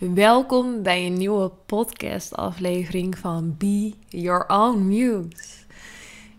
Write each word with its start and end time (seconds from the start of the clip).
Welkom 0.00 0.82
bij 0.82 1.06
een 1.06 1.12
nieuwe 1.12 1.50
podcast-aflevering 1.66 3.18
van 3.18 3.54
Be 3.58 3.92
Your 4.08 4.44
Own 4.46 4.86
Muse. 4.86 5.64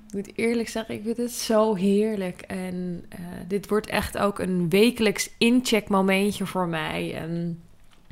Ik 0.07 0.14
moet 0.14 0.38
eerlijk 0.38 0.70
zeggen, 0.70 0.95
ik 0.95 1.04
vind 1.04 1.18
het 1.18 1.32
zo 1.32 1.76
heerlijk. 1.76 2.41
En 2.41 3.05
uh, 3.20 3.26
dit 3.48 3.68
wordt 3.68 3.88
echt 3.88 4.18
ook 4.18 4.39
een 4.39 4.70
wekelijks 4.70 5.30
incheckmomentje 5.38 6.45
voor 6.45 6.68
mij. 6.68 7.16
En 7.16 7.62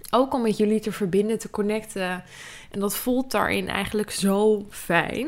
ook 0.09 0.33
om 0.33 0.41
met 0.41 0.57
jullie 0.57 0.79
te 0.79 0.91
verbinden, 0.91 1.39
te 1.39 1.49
connecten. 1.49 2.23
En 2.71 2.79
dat 2.79 2.95
voelt 2.95 3.31
daarin 3.31 3.67
eigenlijk 3.67 4.11
zo 4.11 4.65
fijn. 4.69 5.27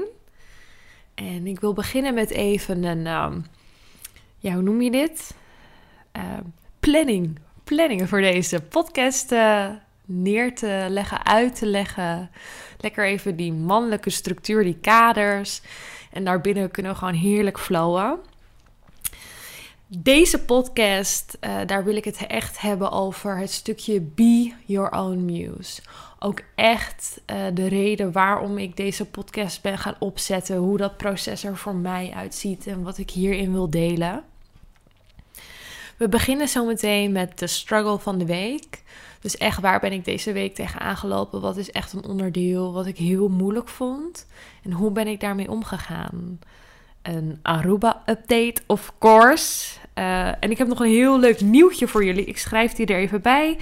En 1.14 1.48
ik 1.48 1.60
wil 1.60 1.74
beginnen 1.74 2.14
met 2.14 2.30
even 2.30 2.84
een, 2.84 3.08
um, 3.08 3.46
ja, 4.38 4.54
hoe 4.54 4.64
noem 4.64 4.82
je 4.82 4.92
dit? 4.92 5.36
Uh, 6.18 6.24
planning. 6.80 7.40
Planningen 7.64 8.08
voor 8.08 8.22
deze 8.22 8.62
podcast 8.62 9.32
uh, 9.32 9.70
neer 10.12 10.56
te 10.56 10.86
leggen, 10.90 11.26
uit 11.26 11.56
te 11.56 11.66
leggen. 11.66 12.30
Lekker 12.78 13.06
even 13.06 13.36
die 13.36 13.54
mannelijke 13.54 14.10
structuur, 14.10 14.64
die 14.64 14.78
kaders. 14.82 15.62
En 16.12 16.24
daarbinnen 16.24 16.72
kunnen 16.72 16.92
we 16.92 16.98
gewoon 16.98 17.14
heerlijk 17.14 17.60
flowen. 17.60 18.20
Deze 19.98 20.46
podcast, 20.46 21.38
uh, 21.42 21.56
daar 21.66 21.84
wil 21.84 21.96
ik 21.96 22.06
het 22.06 22.28
echt 22.28 22.62
hebben 22.62 22.92
over 22.92 23.38
het 23.38 23.52
stukje 23.52 24.02
Be 24.02 24.54
Your 24.66 24.92
Own 24.92 25.26
Muse. 25.26 25.82
Ook 26.20 26.42
echt 26.56 27.22
uh, 27.32 27.38
de 27.54 27.68
reden 27.68 28.12
waarom 28.12 28.58
ik 28.58 28.78
deze 28.78 29.06
podcast 29.06 29.62
ben 29.62 29.78
gaan 29.78 29.96
opzetten. 30.00 30.58
Hoe 30.58 30.78
dat 30.78 30.98
proces 30.98 31.44
er 31.44 31.58
voor 31.58 31.76
mij 31.76 32.12
uitziet 32.16 32.68
en 32.68 32.84
wat 32.84 32.98
ik 32.98 33.10
hierin 33.10 33.52
wil 33.52 33.70
delen. 33.70 34.24
We 36.02 36.10
beginnen 36.10 36.48
zometeen 36.48 37.12
met 37.12 37.40
de 37.40 37.48
struggle 37.48 38.00
van 38.00 38.18
de 38.18 38.26
week. 38.26 38.84
Dus 39.20 39.38
echt, 39.38 39.60
waar 39.60 39.80
ben 39.80 39.92
ik 39.92 40.06
deze 40.06 40.32
week 40.32 40.56
tegen 40.56 40.80
aangelopen? 40.80 41.42
Wat 41.42 41.58
is 41.58 41.72
echt 41.72 41.94
een 41.94 42.06
onderdeel 42.06 42.74
wat 42.74 42.86
ik 42.86 42.98
heel 42.98 43.28
moeilijk 43.28 43.68
vond? 43.68 44.28
En 44.64 44.72
hoe 44.72 44.92
ben 44.92 45.08
ik 45.08 45.20
daarmee 45.20 45.50
omgegaan? 45.50 46.40
Een 47.02 47.40
Aruba-update, 47.42 48.62
of 48.66 48.94
course. 49.00 49.78
Uh, 49.96 50.28
en 50.28 50.52
ik 50.52 50.58
heb 50.58 50.68
nog 50.68 50.80
een 50.80 50.90
heel 50.90 51.20
leuk 51.20 51.42
nieuwtje 51.42 51.88
voor 51.88 52.06
jullie. 52.06 52.26
Ik 52.26 52.38
schrijf 52.38 52.74
die 52.74 52.86
er 52.86 53.00
even 53.00 53.22
bij. 53.22 53.58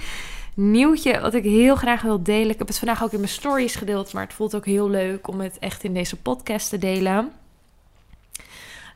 Nieuwtje 0.54 1.20
wat 1.20 1.34
ik 1.34 1.44
heel 1.44 1.76
graag 1.76 2.02
wil 2.02 2.22
delen. 2.22 2.50
Ik 2.50 2.58
heb 2.58 2.68
het 2.68 2.78
vandaag 2.78 3.02
ook 3.02 3.12
in 3.12 3.20
mijn 3.20 3.30
stories 3.30 3.74
gedeeld, 3.74 4.12
maar 4.12 4.24
het 4.24 4.34
voelt 4.34 4.54
ook 4.54 4.66
heel 4.66 4.90
leuk 4.90 5.28
om 5.28 5.40
het 5.40 5.58
echt 5.58 5.84
in 5.84 5.94
deze 5.94 6.16
podcast 6.16 6.68
te 6.68 6.78
delen. 6.78 7.32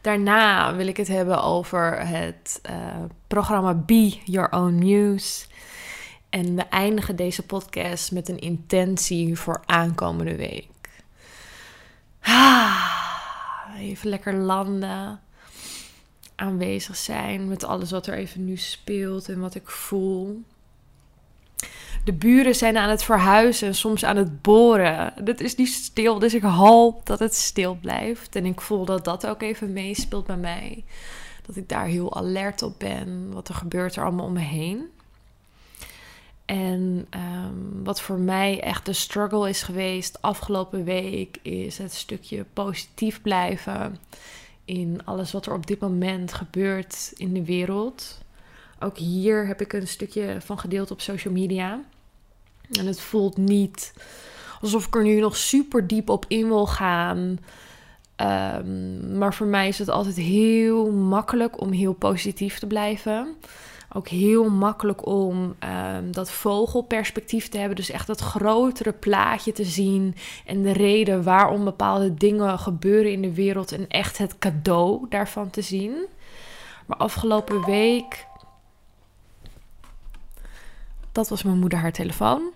Daarna 0.05 0.75
wil 0.75 0.87
ik 0.87 0.97
het 0.97 1.09
hebben 1.09 1.43
over 1.43 2.07
het 2.07 2.61
uh, 2.71 3.05
programma 3.27 3.75
Be 3.75 4.19
Your 4.25 4.53
Own 4.53 4.75
Muse. 4.75 5.47
En 6.31 6.55
we 6.55 6.63
eindigen 6.63 7.17
deze 7.17 7.47
podcast 7.47 8.13
met 8.13 8.29
een 8.29 8.39
intentie 8.39 9.39
voor 9.39 9.63
aankomende 9.67 10.37
week. 10.37 10.69
Ah, 12.21 12.89
even 13.79 14.09
lekker 14.09 14.35
landen. 14.35 15.21
Aanwezig 16.35 16.97
zijn 16.97 17.49
met 17.49 17.65
alles 17.65 17.91
wat 17.91 18.07
er 18.07 18.15
even 18.15 18.45
nu 18.45 18.57
speelt 18.57 19.29
en 19.29 19.41
wat 19.41 19.55
ik 19.55 19.71
voel. 19.71 20.43
De 22.05 22.13
buren 22.13 22.55
zijn 22.55 22.77
aan 22.77 22.89
het 22.89 23.05
verhuizen, 23.05 23.75
soms 23.75 24.05
aan 24.05 24.17
het 24.17 24.43
boren. 24.43 25.13
Het 25.25 25.41
is 25.41 25.55
niet 25.55 25.69
stil, 25.69 26.19
dus 26.19 26.35
ik 26.35 26.43
hoop 26.43 27.07
dat 27.07 27.19
het 27.19 27.35
stil 27.35 27.79
blijft. 27.81 28.37
En 28.37 28.47
ik 28.47 28.61
voel 28.61 28.85
dat 28.85 29.05
dat 29.05 29.27
ook 29.27 29.43
even 29.43 29.73
meespeelt 29.73 30.27
bij 30.27 30.37
mij. 30.37 30.85
Dat 31.47 31.57
ik 31.57 31.69
daar 31.69 31.87
heel 31.87 32.17
alert 32.17 32.63
op 32.63 32.79
ben. 32.79 33.33
Wat 33.33 33.49
er 33.49 33.55
gebeurt 33.55 33.97
er 33.97 34.03
allemaal 34.03 34.27
om 34.27 34.33
me 34.33 34.41
heen. 34.41 34.91
En 36.45 37.07
um, 37.11 37.85
wat 37.85 38.01
voor 38.01 38.19
mij 38.19 38.61
echt 38.61 38.87
de 38.87 38.93
struggle 38.93 39.49
is 39.49 39.63
geweest 39.63 40.23
afgelopen 40.23 40.85
week, 40.85 41.39
is 41.43 41.79
het 41.79 41.95
stukje 41.95 42.45
positief 42.53 43.23
blijven 43.23 43.99
in 44.65 45.01
alles 45.05 45.33
wat 45.33 45.47
er 45.47 45.53
op 45.53 45.67
dit 45.67 45.81
moment 45.81 46.33
gebeurt 46.33 47.13
in 47.17 47.35
de 47.35 47.45
wereld. 47.45 48.23
Ook 48.81 48.99
hier 48.99 49.47
heb 49.47 49.61
ik 49.61 49.73
een 49.73 49.89
stukje 49.89 50.37
van 50.41 50.59
gedeeld 50.59 50.91
op 50.91 51.01
social 51.01 51.35
media. 51.35 51.81
En 52.79 52.87
het 52.87 53.01
voelt 53.01 53.37
niet 53.37 53.93
alsof 54.61 54.87
ik 54.87 54.95
er 54.95 55.03
nu 55.03 55.21
nog 55.21 55.37
super 55.37 55.87
diep 55.87 56.09
op 56.09 56.25
in 56.29 56.49
wil 56.49 56.67
gaan. 56.67 57.39
Um, 58.17 59.19
maar 59.19 59.35
voor 59.35 59.47
mij 59.47 59.69
is 59.69 59.79
het 59.79 59.89
altijd 59.89 60.17
heel 60.17 60.91
makkelijk 60.91 61.61
om 61.61 61.73
heel 61.73 61.93
positief 61.93 62.59
te 62.59 62.67
blijven. 62.67 63.35
Ook 63.93 64.09
heel 64.09 64.51
makkelijk 64.51 65.07
om 65.07 65.55
um, 65.95 66.13
dat 66.13 66.31
vogelperspectief 66.31 67.49
te 67.49 67.59
hebben. 67.59 67.77
Dus 67.77 67.91
echt 67.91 68.07
dat 68.07 68.21
grotere 68.21 68.93
plaatje 68.93 69.53
te 69.53 69.65
zien. 69.65 70.15
En 70.47 70.63
de 70.63 70.73
reden 70.73 71.23
waarom 71.23 71.65
bepaalde 71.65 72.15
dingen 72.15 72.59
gebeuren 72.59 73.13
in 73.13 73.23
de 73.23 73.35
wereld. 73.35 73.73
En 73.73 73.89
echt 73.89 74.19
het 74.19 74.39
cadeau 74.39 75.07
daarvan 75.09 75.51
te 75.51 75.63
zien. 75.63 76.07
Maar 76.87 76.99
afgelopen 76.99 77.65
week. 77.65 78.27
Dat 81.13 81.29
was 81.29 81.43
mijn 81.43 81.59
moeder 81.59 81.79
haar 81.79 81.93
telefoon. 81.93 82.53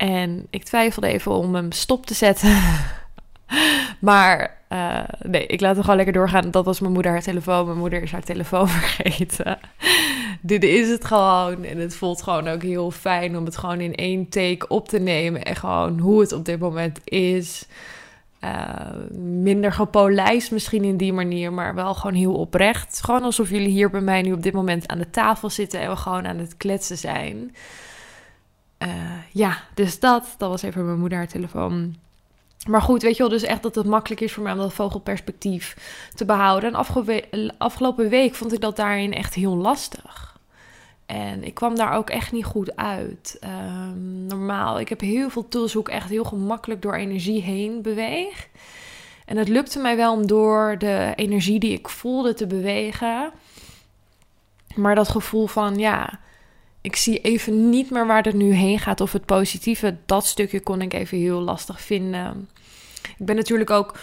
En 0.00 0.46
ik 0.50 0.64
twijfelde 0.64 1.08
even 1.08 1.32
om 1.32 1.54
hem 1.54 1.72
stop 1.72 2.06
te 2.06 2.14
zetten. 2.14 2.56
maar 3.98 4.56
uh, 4.72 5.00
nee, 5.22 5.46
ik 5.46 5.60
laat 5.60 5.72
hem 5.72 5.80
gewoon 5.80 5.96
lekker 5.96 6.14
doorgaan. 6.14 6.50
Dat 6.50 6.64
was 6.64 6.80
mijn 6.80 6.92
moeder 6.92 7.12
haar 7.12 7.22
telefoon. 7.22 7.66
Mijn 7.66 7.78
moeder 7.78 8.02
is 8.02 8.12
haar 8.12 8.22
telefoon 8.22 8.68
vergeten. 8.78 9.58
Dit 10.40 10.64
is 10.64 10.88
het 10.88 11.04
gewoon. 11.04 11.64
En 11.64 11.78
het 11.78 11.94
voelt 11.96 12.22
gewoon 12.22 12.48
ook 12.48 12.62
heel 12.62 12.90
fijn 12.90 13.36
om 13.36 13.44
het 13.44 13.56
gewoon 13.56 13.80
in 13.80 13.94
één 13.94 14.28
take 14.28 14.68
op 14.68 14.88
te 14.88 14.98
nemen. 14.98 15.42
En 15.42 15.56
gewoon 15.56 15.98
hoe 15.98 16.20
het 16.20 16.32
op 16.32 16.44
dit 16.44 16.58
moment 16.58 17.00
is. 17.04 17.66
Uh, 18.44 18.70
minder 19.18 19.72
gepolijst 19.72 20.50
misschien 20.50 20.84
in 20.84 20.96
die 20.96 21.12
manier, 21.12 21.52
maar 21.52 21.74
wel 21.74 21.94
gewoon 21.94 22.16
heel 22.16 22.34
oprecht. 22.34 23.00
Gewoon 23.02 23.22
alsof 23.22 23.50
jullie 23.50 23.68
hier 23.68 23.90
bij 23.90 24.00
mij 24.00 24.22
nu 24.22 24.32
op 24.32 24.42
dit 24.42 24.52
moment 24.52 24.88
aan 24.88 24.98
de 24.98 25.10
tafel 25.10 25.50
zitten 25.50 25.80
en 25.80 25.90
we 25.90 25.96
gewoon 25.96 26.26
aan 26.26 26.38
het 26.38 26.56
kletsen 26.56 26.98
zijn. 26.98 27.54
Uh, 28.82 28.88
ja, 29.32 29.58
dus 29.74 30.00
dat, 30.00 30.34
dat 30.38 30.50
was 30.50 30.62
even 30.62 30.86
mijn 30.86 30.98
moeder 30.98 31.18
haar 31.18 31.28
telefoon. 31.28 31.96
Maar 32.68 32.82
goed, 32.82 33.02
weet 33.02 33.16
je 33.16 33.22
wel, 33.22 33.32
dus 33.32 33.42
echt 33.42 33.62
dat 33.62 33.74
het 33.74 33.86
makkelijk 33.86 34.20
is 34.20 34.32
voor 34.32 34.42
mij 34.42 34.52
om 34.52 34.58
dat 34.58 34.72
vogelperspectief 34.72 35.76
te 36.14 36.24
behouden. 36.24 36.74
En 37.30 37.54
afgelopen 37.58 38.08
week 38.08 38.34
vond 38.34 38.52
ik 38.52 38.60
dat 38.60 38.76
daarin 38.76 39.12
echt 39.14 39.34
heel 39.34 39.56
lastig. 39.56 40.38
En 41.06 41.44
ik 41.44 41.54
kwam 41.54 41.76
daar 41.76 41.92
ook 41.92 42.10
echt 42.10 42.32
niet 42.32 42.44
goed 42.44 42.76
uit. 42.76 43.38
Um, 43.44 44.26
normaal, 44.26 44.80
ik 44.80 44.88
heb 44.88 45.00
heel 45.00 45.30
veel 45.30 45.48
tools 45.48 45.72
hoe 45.72 45.82
ik 45.82 45.88
echt 45.88 46.08
heel 46.08 46.24
gemakkelijk 46.24 46.82
door 46.82 46.94
energie 46.94 47.42
heen 47.42 47.82
beweeg. 47.82 48.48
En 49.24 49.36
het 49.36 49.48
lukte 49.48 49.78
mij 49.78 49.96
wel 49.96 50.12
om 50.12 50.26
door 50.26 50.76
de 50.78 51.12
energie 51.16 51.60
die 51.60 51.72
ik 51.72 51.88
voelde 51.88 52.34
te 52.34 52.46
bewegen. 52.46 53.30
Maar 54.74 54.94
dat 54.94 55.08
gevoel 55.08 55.46
van, 55.46 55.78
ja, 55.78 56.18
ik 56.80 56.96
zie 56.96 57.18
even 57.18 57.70
niet 57.70 57.90
meer 57.90 58.06
waar 58.06 58.22
het 58.22 58.34
nu 58.34 58.52
heen 58.52 58.78
gaat 58.78 59.00
of 59.00 59.12
het 59.12 59.24
positieve. 59.24 59.96
Dat 60.06 60.26
stukje 60.26 60.60
kon 60.60 60.80
ik 60.80 60.92
even 60.92 61.18
heel 61.18 61.40
lastig 61.40 61.80
vinden. 61.80 62.48
Ik 63.18 63.26
ben 63.26 63.36
natuurlijk 63.36 63.70
ook. 63.70 63.98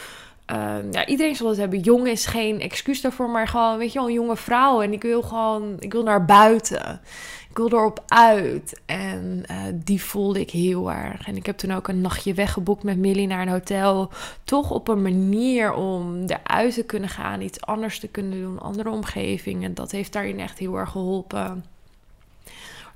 Uh, 0.52 0.76
ja, 0.92 1.06
iedereen 1.06 1.36
zal 1.36 1.50
het 1.50 1.58
hebben. 1.58 1.80
Jong 1.80 2.08
is 2.08 2.26
geen 2.26 2.60
excuus 2.60 3.02
daarvoor, 3.02 3.30
maar 3.30 3.48
gewoon, 3.48 3.78
weet 3.78 3.94
je 3.94 4.00
wel, 4.00 4.08
een 4.08 4.14
jonge 4.14 4.36
vrouw. 4.36 4.82
En 4.82 4.94
ik 4.94 5.02
wil 5.02 5.22
gewoon, 5.22 5.76
ik 5.80 5.92
wil 5.92 6.04
naar 6.04 6.26
buiten. 6.26 7.02
Ik 7.50 7.58
wil 7.58 7.72
erop 7.72 8.04
uit. 8.08 8.82
En 8.86 9.44
uh, 9.52 9.58
die 9.74 10.02
voelde 10.02 10.40
ik 10.40 10.50
heel 10.50 10.92
erg. 10.92 11.28
En 11.28 11.36
ik 11.36 11.46
heb 11.46 11.58
toen 11.58 11.72
ook 11.72 11.88
een 11.88 12.02
nachtje 12.02 12.34
weggeboekt 12.34 12.84
met 12.84 12.98
Millie 12.98 13.28
naar 13.28 13.42
een 13.42 13.48
hotel. 13.48 14.12
Toch 14.44 14.72
op 14.72 14.88
een 14.88 15.02
manier 15.02 15.74
om 15.74 16.26
eruit 16.26 16.74
te 16.74 16.84
kunnen 16.84 17.10
gaan, 17.10 17.42
iets 17.42 17.62
anders 17.62 18.00
te 18.00 18.08
kunnen 18.08 18.42
doen, 18.42 18.60
andere 18.60 18.90
omgeving. 18.90 19.64
En 19.64 19.74
dat 19.74 19.92
heeft 19.92 20.14
daarin 20.14 20.40
echt 20.40 20.58
heel 20.58 20.78
erg 20.78 20.90
geholpen 20.90 21.64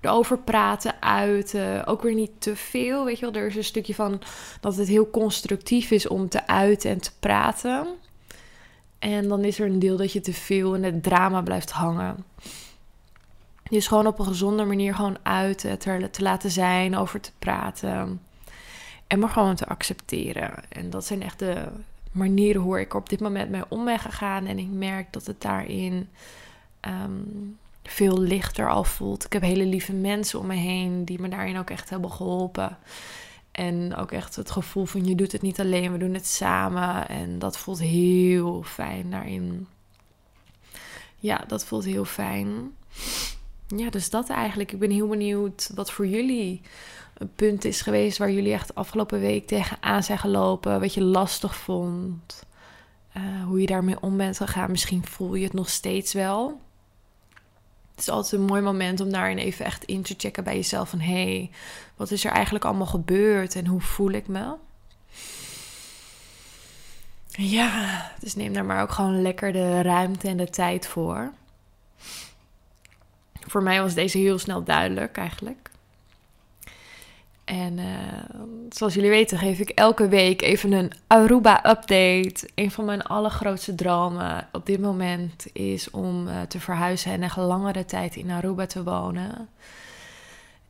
erover 0.01 0.37
praten, 0.37 1.01
uiten. 1.01 1.85
Ook 1.85 2.01
weer 2.01 2.13
niet 2.13 2.31
te 2.37 2.55
veel. 2.55 3.05
Weet 3.05 3.19
je 3.19 3.31
wel, 3.31 3.41
er 3.41 3.47
is 3.47 3.55
een 3.55 3.63
stukje 3.63 3.95
van 3.95 4.21
dat 4.61 4.75
het 4.75 4.87
heel 4.87 5.09
constructief 5.09 5.91
is 5.91 6.07
om 6.07 6.29
te 6.29 6.47
uiten 6.47 6.89
en 6.89 7.01
te 7.01 7.11
praten. 7.19 7.87
En 8.99 9.27
dan 9.27 9.43
is 9.43 9.59
er 9.59 9.65
een 9.65 9.79
deel 9.79 9.97
dat 9.97 10.11
je 10.11 10.21
te 10.21 10.33
veel 10.33 10.75
in 10.75 10.83
het 10.83 11.03
drama 11.03 11.41
blijft 11.41 11.71
hangen. 11.71 12.25
Dus 13.69 13.87
gewoon 13.87 14.07
op 14.07 14.19
een 14.19 14.25
gezonde 14.25 14.63
manier 14.63 14.95
gewoon 14.95 15.17
uiten, 15.23 15.79
te, 15.79 16.09
te 16.11 16.21
laten 16.21 16.51
zijn, 16.51 16.97
over 16.97 17.21
te 17.21 17.31
praten. 17.39 18.21
En 19.07 19.19
maar 19.19 19.29
gewoon 19.29 19.55
te 19.55 19.67
accepteren. 19.67 20.53
En 20.69 20.89
dat 20.89 21.05
zijn 21.05 21.23
echt 21.23 21.39
de 21.39 21.67
manieren 22.11 22.61
hoe 22.61 22.79
ik 22.79 22.93
op 22.93 23.09
dit 23.09 23.19
moment 23.19 23.49
mee 23.49 23.63
om 23.67 23.85
ben 23.85 23.99
gegaan. 23.99 24.45
En 24.45 24.59
ik 24.59 24.69
merk 24.69 25.13
dat 25.13 25.25
het 25.25 25.41
daarin 25.41 26.09
um, 26.81 27.57
veel 27.83 28.19
lichter 28.19 28.69
al 28.69 28.83
voelt. 28.83 29.25
Ik 29.25 29.33
heb 29.33 29.41
hele 29.41 29.65
lieve 29.65 29.93
mensen 29.93 30.39
om 30.39 30.47
me 30.47 30.55
heen 30.55 31.05
die 31.05 31.21
me 31.21 31.29
daarin 31.29 31.57
ook 31.57 31.69
echt 31.69 31.89
hebben 31.89 32.11
geholpen. 32.11 32.77
En 33.51 33.95
ook 33.95 34.11
echt 34.11 34.35
het 34.35 34.51
gevoel 34.51 34.85
van 34.85 35.05
je 35.05 35.15
doet 35.15 35.31
het 35.31 35.41
niet 35.41 35.59
alleen, 35.59 35.91
we 35.91 35.97
doen 35.97 36.13
het 36.13 36.27
samen. 36.27 37.07
En 37.07 37.39
dat 37.39 37.57
voelt 37.57 37.79
heel 37.79 38.63
fijn 38.63 39.11
daarin. 39.11 39.67
Ja, 41.17 41.43
dat 41.47 41.65
voelt 41.65 41.85
heel 41.85 42.05
fijn. 42.05 42.75
ja, 43.67 43.89
dus 43.89 44.09
dat 44.09 44.29
eigenlijk. 44.29 44.71
Ik 44.71 44.79
ben 44.79 44.91
heel 44.91 45.07
benieuwd 45.07 45.71
wat 45.75 45.91
voor 45.91 46.07
jullie 46.07 46.61
een 47.13 47.33
punt 47.35 47.65
is 47.65 47.81
geweest 47.81 48.17
waar 48.17 48.31
jullie 48.31 48.53
echt 48.53 48.75
afgelopen 48.75 49.19
week 49.19 49.47
tegenaan 49.47 50.03
zijn 50.03 50.17
gelopen, 50.17 50.79
wat 50.79 50.93
je 50.93 51.01
lastig 51.01 51.55
vond, 51.55 52.43
uh, 53.17 53.43
hoe 53.43 53.59
je 53.59 53.65
daarmee 53.65 54.01
om 54.01 54.17
bent 54.17 54.37
gegaan. 54.37 54.71
Misschien 54.71 55.05
voel 55.05 55.35
je 55.35 55.43
het 55.43 55.53
nog 55.53 55.69
steeds 55.69 56.13
wel. 56.13 56.61
Het 58.01 58.09
is 58.09 58.15
altijd 58.15 58.41
een 58.41 58.47
mooi 58.47 58.61
moment 58.61 58.99
om 58.99 59.11
daarin 59.11 59.37
even 59.37 59.65
echt 59.65 59.83
in 59.83 60.01
te 60.01 60.13
checken 60.17 60.43
bij 60.43 60.55
jezelf 60.55 60.89
van 60.89 60.99
hé, 60.99 61.23
hey, 61.23 61.49
wat 61.95 62.11
is 62.11 62.25
er 62.25 62.31
eigenlijk 62.31 62.65
allemaal 62.65 62.85
gebeurd 62.85 63.55
en 63.55 63.65
hoe 63.65 63.81
voel 63.81 64.11
ik 64.11 64.27
me? 64.27 64.55
Ja, 67.27 68.11
dus 68.19 68.35
neem 68.35 68.53
daar 68.53 68.65
maar 68.65 68.81
ook 68.81 68.91
gewoon 68.91 69.21
lekker 69.21 69.53
de 69.53 69.81
ruimte 69.81 70.27
en 70.27 70.37
de 70.37 70.49
tijd 70.49 70.87
voor. 70.87 71.31
Voor 73.47 73.63
mij 73.63 73.81
was 73.81 73.93
deze 73.93 74.17
heel 74.17 74.39
snel 74.39 74.63
duidelijk 74.63 75.17
eigenlijk. 75.17 75.70
En 77.45 77.77
uh, 77.77 77.85
zoals 78.69 78.93
jullie 78.93 79.09
weten 79.09 79.37
geef 79.37 79.59
ik 79.59 79.69
elke 79.69 80.07
week 80.07 80.41
even 80.41 80.71
een 80.71 80.91
Aruba-update. 81.07 82.49
Een 82.55 82.71
van 82.71 82.85
mijn 82.85 83.03
allergrootste 83.03 83.75
dromen 83.75 84.47
op 84.51 84.65
dit 84.65 84.79
moment 84.81 85.45
is 85.53 85.89
om 85.89 86.27
uh, 86.27 86.41
te 86.41 86.59
verhuizen 86.59 87.11
en 87.11 87.23
echt 87.23 87.37
langere 87.37 87.85
tijd 87.85 88.15
in 88.15 88.29
Aruba 88.29 88.65
te 88.65 88.83
wonen. 88.83 89.49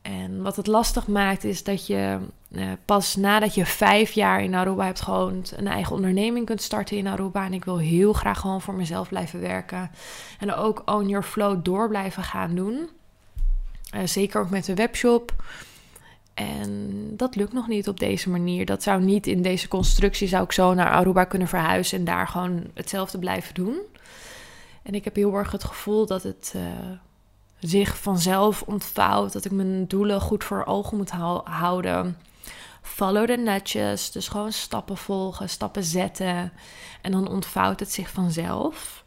En 0.02 0.42
wat 0.42 0.56
het 0.56 0.68
lastig 0.68 1.08
maakt 1.08 1.44
is 1.44 1.64
dat 1.64 1.88
je 1.88 2.18
uh, 2.52 2.72
pas 2.86 3.16
nadat 3.16 3.56
je 3.56 3.66
vijf 3.66 4.12
jaar 4.12 4.44
in 4.44 4.56
Aruba 4.56 4.86
hebt 4.86 5.02
gewoond, 5.02 5.54
een 5.58 5.68
eigen 5.68 5.96
onderneming 5.96 6.46
kunt 6.46 6.62
starten 6.62 6.98
in 6.98 7.08
Aruba. 7.08 7.46
En 7.46 7.54
ik 7.54 7.66
wil 7.66 7.78
heel 7.78 8.14
graag 8.14 8.40
gewoon 8.40 8.62
voor 8.62 8.74
mezelf 8.74 9.10
blijven 9.10 9.42
werken. 9.42 9.92
En 10.40 10.54
ook 10.54 10.82
Own 10.86 11.08
Your 11.08 11.26
Flow 11.26 11.64
door 11.64 11.88
blijven 11.88 12.24
gaan 12.24 12.56
doen. 12.56 12.90
Zeker 14.06 14.42
ook 14.42 14.50
met 14.50 14.66
de 14.66 14.74
webshop. 14.74 15.34
En 16.34 17.04
dat 17.18 17.36
lukt 17.36 17.54
nog 17.54 17.68
niet 17.68 17.88
op 17.88 18.00
deze 18.00 18.30
manier. 18.30 18.66
Dat 18.66 18.84
zou 18.84 19.02
niet 19.02 19.28
in 19.28 19.42
deze 19.42 19.68
constructie, 19.68 20.28
zou 20.28 20.44
ik 20.44 20.52
zo 20.52 20.74
naar 20.74 20.92
Aruba 20.92 21.24
kunnen 21.24 21.48
verhuizen 21.48 21.98
en 22.00 22.06
daar 22.06 22.28
gewoon 22.28 22.64
hetzelfde 22.74 23.20
blijven 23.20 23.54
doen. 23.54 23.80
En 24.84 24.94
ik 24.94 25.04
heb 25.04 25.16
heel 25.16 25.36
erg 25.36 25.52
het 25.52 25.64
gevoel 25.64 26.06
dat 26.06 26.24
het 26.24 26.54
uh, 26.56 26.62
zich 27.60 27.98
vanzelf 27.98 28.62
ontvouwt, 28.62 29.34
dat 29.34 29.46
ik 29.46 29.52
mijn 29.52 29.88
doelen 29.88 30.22
goed 30.22 30.44
voor 30.44 30.66
ogen 30.66 30.98
moet 30.98 31.12
houden. 31.44 32.18
Follow 32.82 33.28
the 33.28 33.36
nudges, 33.36 34.12
dus 34.12 34.28
gewoon 34.28 34.52
stappen 34.52 34.98
volgen, 34.98 35.50
stappen 35.50 35.84
zetten. 35.84 36.52
En 37.02 37.12
dan 37.12 37.28
ontvouwt 37.28 37.80
het 37.80 37.92
zich 37.92 38.10
vanzelf. 38.10 39.04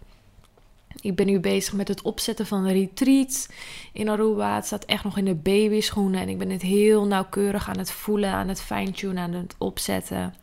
Ik 1.04 1.16
ben 1.16 1.26
nu 1.26 1.40
bezig 1.40 1.72
met 1.72 1.88
het 1.88 2.02
opzetten 2.02 2.46
van 2.46 2.64
een 2.64 2.72
retreat 2.72 3.48
in 3.92 4.08
Aruba. 4.08 4.54
Het 4.54 4.66
staat 4.66 4.84
echt 4.84 5.04
nog 5.04 5.18
in 5.18 5.24
de 5.24 5.34
babyschoenen. 5.34 6.20
En 6.20 6.28
ik 6.28 6.38
ben 6.38 6.50
het 6.50 6.62
heel 6.62 7.06
nauwkeurig 7.06 7.68
aan 7.68 7.78
het 7.78 7.90
voelen, 7.90 8.30
aan 8.30 8.48
het 8.48 8.60
fine-tunen, 8.60 9.22
aan 9.22 9.32
het 9.32 9.54
opzetten. 9.58 10.34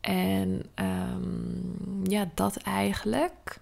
En 0.00 0.62
um, 0.74 2.02
ja, 2.02 2.30
dat 2.34 2.56
eigenlijk. 2.56 3.58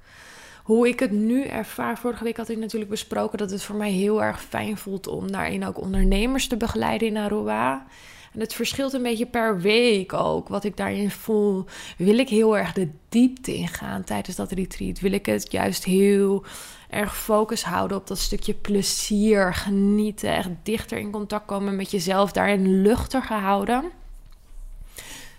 Hoe 0.63 0.89
ik 0.89 1.01
het 1.01 1.11
nu 1.11 1.45
ervaar. 1.45 1.99
Vorige 1.99 2.25
week 2.25 2.37
had 2.37 2.49
ik 2.49 2.59
natuurlijk 2.59 2.91
besproken 2.91 3.39
dat 3.39 3.51
het 3.51 3.63
voor 3.63 3.77
mij 3.77 3.91
heel 3.91 4.23
erg 4.23 4.43
fijn 4.43 4.77
voelt 4.77 5.07
om 5.07 5.33
daarin 5.33 5.67
ook 5.67 5.81
ondernemers 5.81 6.47
te 6.47 6.57
begeleiden 6.57 7.09
in 7.09 7.17
Aruba. 7.17 7.87
En 8.33 8.41
het 8.41 8.55
verschilt 8.55 8.93
een 8.93 9.03
beetje 9.03 9.27
per 9.27 9.61
week 9.61 10.13
ook, 10.13 10.49
wat 10.49 10.65
ik 10.65 10.77
daarin 10.77 11.11
voel. 11.11 11.65
Wil 11.97 12.19
ik 12.19 12.29
heel 12.29 12.59
erg 12.59 12.73
de 12.73 12.89
diepte 13.09 13.55
ingaan 13.55 14.05
tijdens 14.05 14.37
dat 14.37 14.53
retreat? 14.53 15.01
Wil 15.01 15.13
ik 15.13 15.27
het 15.27 15.53
juist 15.53 15.85
heel 15.85 16.45
erg 16.91 17.17
focus 17.17 17.65
houden 17.65 17.97
op 17.97 18.07
dat 18.07 18.19
stukje 18.19 18.55
plezier, 18.55 19.55
genieten, 19.55 20.37
echt 20.37 20.49
dichter 20.63 20.99
in 20.99 21.11
contact 21.11 21.47
komen 21.47 21.77
met 21.77 21.91
jezelf, 21.91 22.33
daarin 22.33 22.83
luchtiger 22.83 23.39
houden? 23.39 23.91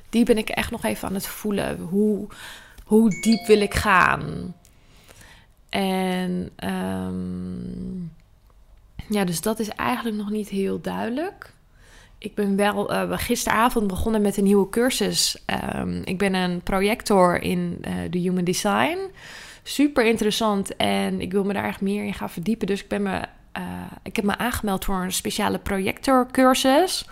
Die 0.10 0.25
ben 0.25 0.38
ik 0.38 0.50
echt 0.50 0.72
nog 0.72 0.84
even 0.84 1.07
aan 1.07 1.13
het 1.13 1.28
voelen. 1.28 1.80
Hoe, 1.80 2.28
hoe 2.86 3.10
diep 3.22 3.48
wil 3.48 3.62
ik 3.62 3.74
gaan? 3.74 4.56
En 5.69 6.50
um, 6.63 8.12
ja, 9.10 9.24
dus 9.24 9.42
dat 9.42 9.60
is 9.60 9.69
eigenlijk 9.69 10.18
nog 10.18 10.30
niet 10.30 10.50
heel 10.50 10.81
duidelijk 10.81 11.54
ik 12.24 12.36
ben 12.36 12.56
wel 12.56 12.94
uh, 12.94 13.18
gisteravond 13.18 13.88
begonnen 13.88 14.22
met 14.22 14.38
een 14.38 14.44
nieuwe 14.44 14.70
cursus. 14.70 15.44
Um, 15.75 16.02
ik 16.04 16.18
ben 16.18 16.34
een 16.34 16.62
projector 16.62 17.42
in 17.42 17.78
uh, 17.88 17.94
de 18.10 18.18
Human 18.18 18.44
Design. 18.44 18.98
Super 19.64 20.06
interessant 20.06 20.75
en 20.75 21.22
ik 21.22 21.31
wil 21.31 21.44
me 21.44 21.54
daar 21.54 21.68
echt 21.68 21.81
meer 21.81 22.04
in 22.04 22.14
gaan 22.14 22.30
verdiepen. 22.30 22.68
Dus 22.68 22.81
ik, 22.81 22.88
ben 22.88 23.02
me, 23.02 23.22
uh, 23.58 23.64
ik 24.04 24.16
heb 24.16 24.25
me 24.25 24.38
aangemeld 24.38 24.86
voor 24.86 24.96
een 24.96 25.12
speciale 25.12 25.60
projectorcursus. 25.60 27.08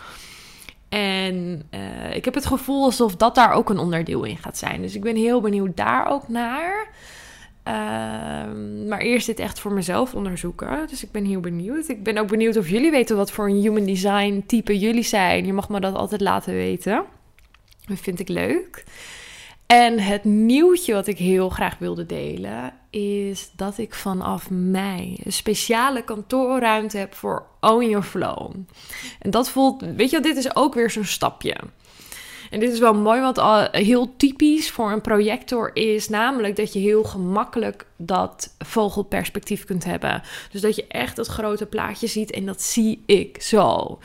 En 0.90 1.69
ik 2.14 2.25
heb 2.25 2.34
het 2.34 2.46
gevoel 2.46 2.84
alsof 2.84 3.16
dat 3.16 3.36
daar 3.36 3.52
ook 3.52 3.69
een 3.69 3.80
onderdeel 3.80 4.24
in 4.24 4.38
gaat 4.38 4.57
zijn. 4.57 4.81
Dus 4.81 4.96
ik 4.96 5.02
ben 5.02 5.16
heel 5.16 5.42
benieuwd 5.42 5.78
daar 5.78 6.07
ook 6.07 6.28
naar. 6.28 6.88
Ehm, 7.63 8.88
maar 8.88 9.00
eerst 9.00 9.25
dit 9.25 9.40
echt 9.40 9.60
voor 9.60 9.74
mezelf 9.74 10.16
onderzoeken. 10.16 10.88
Dus 10.88 11.04
ik 11.04 11.12
ben 11.12 11.25
heel 11.25 11.40
benieuwd. 11.40 11.88
Ik 11.88 12.04
ben 12.04 12.18
ook 12.18 12.28
benieuwd 12.28 12.58
of 12.58 12.69
jullie 12.69 12.92
weten 12.92 13.16
wat 13.16 13.31
voor 13.31 13.48
een 13.50 13.62
human 13.62 13.86
design 13.86 14.44
type 14.48 14.80
jullie 14.80 15.04
zijn. 15.04 15.46
Je 15.46 15.54
mag 15.54 15.69
me 15.69 15.80
dat 15.80 15.96
altijd 15.96 16.22
laten 16.22 16.54
weten. 16.54 17.04
Dat 17.88 18.00
vind 18.00 18.19
ik 18.19 18.28
leuk. 18.28 18.84
En 19.66 20.00
het 20.00 20.24
nieuwtje 20.24 20.94
wat 20.94 21.08
ik 21.08 21.18
heel 21.18 21.50
graag 21.50 21.78
wilde 21.78 22.06
delen 22.06 22.74
is 22.90 23.52
dat 23.56 23.78
ik 23.78 23.94
vanaf 23.94 24.50
mei 24.50 25.18
een 25.24 25.34
speciale 25.34 26.04
kantoorruimte 26.04 26.98
heb 26.98 27.14
voor 27.14 27.46
Own 27.60 27.90
Your 27.90 28.04
Flow. 28.04 28.52
En 29.19 29.31
dat 29.31 29.50
voelt, 29.50 29.81
weet 29.96 30.10
je, 30.10 30.19
dit 30.19 30.38
is 30.38 30.56
ook 30.56 30.74
weer 30.74 30.90
zo'n 30.90 31.06
stapje. 31.06 31.56
En 32.51 32.59
dit 32.59 32.71
is 32.71 32.80
wel 32.80 32.94
mooi, 32.94 33.21
want 33.21 33.38
al 33.38 33.68
heel 33.71 34.15
typisch 34.18 34.71
voor 34.71 34.92
een 34.92 35.01
projector 35.01 35.71
is 35.74 36.09
namelijk 36.09 36.56
dat 36.56 36.74
je 36.74 36.80
heel 36.80 37.03
gemakkelijk 37.03 37.86
dat 37.98 38.56
vogelperspectief 38.57 39.65
kunt 39.65 39.83
hebben. 39.83 40.21
Dus 40.51 40.62
dat 40.62 40.75
je 40.75 40.88
echt 40.88 41.18
het 41.18 41.27
grote 41.27 41.65
plaatje 41.65 42.07
ziet 42.07 42.31
en 42.31 42.45
dat 42.45 42.62
zie 42.62 43.03
ik 43.06 43.42
zo. 43.42 44.00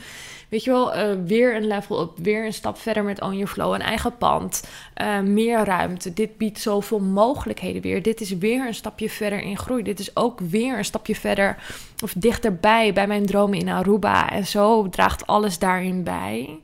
Weet 0.49 0.63
je 0.63 0.71
wel, 0.71 0.97
uh, 0.97 1.03
weer 1.25 1.55
een 1.55 1.67
level 1.67 1.97
op, 1.97 2.17
weer 2.17 2.45
een 2.45 2.53
stap 2.53 2.77
verder 2.77 3.03
met 3.03 3.21
On 3.21 3.33
Your 3.33 3.47
Flow, 3.47 3.73
een 3.73 3.81
eigen 3.81 4.17
pand, 4.17 4.67
uh, 5.01 5.19
meer 5.19 5.63
ruimte. 5.63 6.13
Dit 6.13 6.37
biedt 6.37 6.59
zoveel 6.59 6.99
mogelijkheden 6.99 7.81
weer. 7.81 8.01
Dit 8.01 8.21
is 8.21 8.37
weer 8.37 8.67
een 8.67 8.73
stapje 8.73 9.09
verder 9.09 9.41
in 9.41 9.57
groei. 9.57 9.83
Dit 9.83 9.99
is 9.99 10.15
ook 10.15 10.39
weer 10.39 10.77
een 10.77 10.85
stapje 10.85 11.15
verder 11.15 11.57
of 12.03 12.13
dichterbij 12.17 12.93
bij 12.93 13.07
mijn 13.07 13.25
dromen 13.25 13.59
in 13.59 13.69
Aruba. 13.69 14.31
En 14.31 14.45
zo 14.45 14.89
draagt 14.89 15.27
alles 15.27 15.59
daarin 15.59 16.03
bij. 16.03 16.59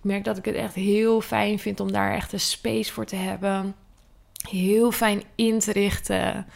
Ik 0.00 0.06
merk 0.06 0.24
dat 0.24 0.36
ik 0.36 0.44
het 0.44 0.54
echt 0.54 0.74
heel 0.74 1.20
fijn 1.20 1.58
vind 1.58 1.80
om 1.80 1.92
daar 1.92 2.14
echt 2.14 2.32
een 2.32 2.40
space 2.40 2.92
voor 2.92 3.04
te 3.04 3.16
hebben. 3.16 3.74
Heel 4.48 4.92
fijn 4.92 5.22
in 5.34 5.58
te 5.58 5.72
richten. 5.72 6.46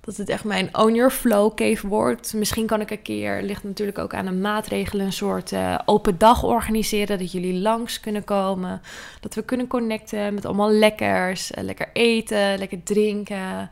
Dat 0.00 0.16
het 0.16 0.28
echt 0.28 0.44
mijn 0.44 0.76
own 0.76 0.94
your 0.94 1.10
flow 1.10 1.54
cave 1.54 1.88
wordt. 1.88 2.34
Misschien 2.34 2.66
kan 2.66 2.80
ik 2.80 2.90
een 2.90 3.02
keer, 3.02 3.42
ligt 3.42 3.64
natuurlijk 3.64 3.98
ook 3.98 4.14
aan 4.14 4.24
de 4.24 4.32
maatregelen, 4.32 5.06
een 5.06 5.12
soort 5.12 5.52
uh, 5.52 5.78
open 5.84 6.18
dag 6.18 6.42
organiseren. 6.42 7.18
Dat 7.18 7.32
jullie 7.32 7.60
langs 7.60 8.00
kunnen 8.00 8.24
komen. 8.24 8.80
Dat 9.20 9.34
we 9.34 9.42
kunnen 9.42 9.66
connecten 9.66 10.34
met 10.34 10.44
allemaal 10.44 10.70
lekkers. 10.70 11.52
Uh, 11.52 11.64
lekker 11.64 11.90
eten, 11.92 12.58
lekker 12.58 12.82
drinken. 12.82 13.70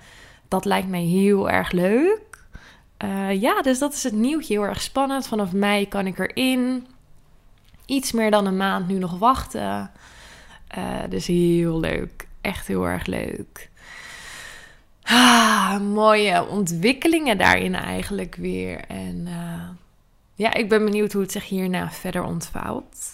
Dat 0.48 0.64
lijkt 0.64 0.88
mij 0.88 1.02
heel 1.02 1.50
erg 1.50 1.72
leuk. 1.72 2.44
Uh, 3.04 3.40
ja, 3.40 3.62
dus 3.62 3.78
dat 3.78 3.92
is 3.92 4.02
het 4.02 4.12
nieuwtje. 4.12 4.54
Heel 4.54 4.64
erg 4.64 4.82
spannend. 4.82 5.26
Vanaf 5.26 5.52
mei 5.52 5.88
kan 5.88 6.06
ik 6.06 6.18
erin 6.18 6.86
iets 7.92 8.12
meer 8.12 8.30
dan 8.30 8.46
een 8.46 8.56
maand 8.56 8.88
nu 8.88 8.98
nog 8.98 9.18
wachten. 9.18 9.90
Uh, 10.78 11.00
dus 11.08 11.26
heel 11.26 11.80
leuk. 11.80 12.26
Echt 12.40 12.66
heel 12.66 12.88
erg 12.88 13.06
leuk. 13.06 13.70
Ah, 15.02 15.80
mooie 15.80 16.46
ontwikkelingen 16.48 17.38
daarin 17.38 17.74
eigenlijk 17.74 18.34
weer. 18.34 18.84
En 18.84 19.26
uh, 19.26 19.68
ja, 20.34 20.54
ik 20.54 20.68
ben 20.68 20.84
benieuwd 20.84 21.12
hoe 21.12 21.22
het 21.22 21.32
zich 21.32 21.48
hierna 21.48 21.90
verder 21.90 22.22
ontvouwt. 22.22 23.12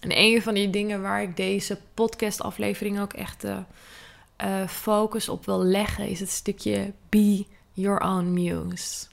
En 0.00 0.18
een 0.18 0.42
van 0.42 0.54
die 0.54 0.70
dingen 0.70 1.02
waar 1.02 1.22
ik 1.22 1.36
deze 1.36 1.78
podcastaflevering 1.94 3.00
ook 3.00 3.12
echt 3.12 3.44
uh, 3.44 4.68
focus 4.68 5.28
op 5.28 5.44
wil 5.46 5.62
leggen, 5.64 6.08
is 6.08 6.20
het 6.20 6.30
stukje 6.30 6.92
Be 7.08 7.46
Your 7.72 8.00
Own 8.00 8.32
Muse. 8.32 9.06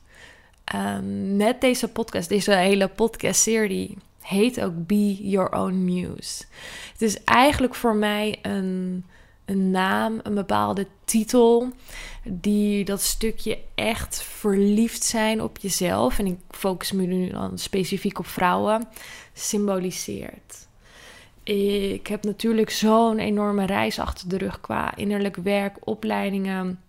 Um, 0.76 1.36
met 1.36 1.62
deze 1.62 1.88
podcast, 1.88 2.30
deze 2.30 2.56
hele 2.56 2.88
podcast-serie, 2.88 3.98
heet 4.22 4.62
ook 4.62 4.88
Be 4.88 5.30
Your 5.30 5.52
Own 5.52 5.84
Muse. 5.84 6.44
Het 6.92 7.02
is 7.02 7.24
eigenlijk 7.24 7.76
voor 7.76 7.96
mij 7.96 8.40
een, 8.42 9.06
een 9.46 9.72
naam, 9.72 10.20
een 10.24 10.34
bepaalde 10.34 10.88
titel, 11.06 11.70
die 12.24 12.86
dat 12.86 13.02
stukje 13.02 13.60
echt 13.76 14.24
verliefd 14.24 15.04
zijn 15.04 15.42
op 15.42 15.58
jezelf, 15.58 16.20
en 16.20 16.26
ik 16.26 16.38
focus 16.50 16.92
me 16.92 17.06
nu 17.06 17.30
dan 17.30 17.58
specifiek 17.58 18.20
op 18.20 18.28
vrouwen, 18.28 18.88
symboliseert. 19.34 20.68
Ik 21.44 22.08
heb 22.08 22.24
natuurlijk 22.24 22.70
zo'n 22.70 23.20
enorme 23.20 23.66
reis 23.66 24.00
achter 24.00 24.30
de 24.30 24.38
rug 24.38 24.62
qua 24.62 24.96
innerlijk 24.96 25.36
werk, 25.36 25.78
opleidingen, 25.80 26.80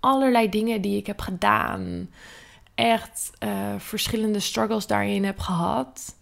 allerlei 0.00 0.48
dingen 0.48 0.80
die 0.80 0.96
ik 0.96 1.06
heb 1.06 1.20
gedaan. 1.20 2.08
Echt 2.80 3.30
uh, 3.44 3.50
verschillende 3.78 4.40
struggles 4.40 4.86
daarin 4.86 5.24
heb 5.24 5.38
gehad. 5.38 6.14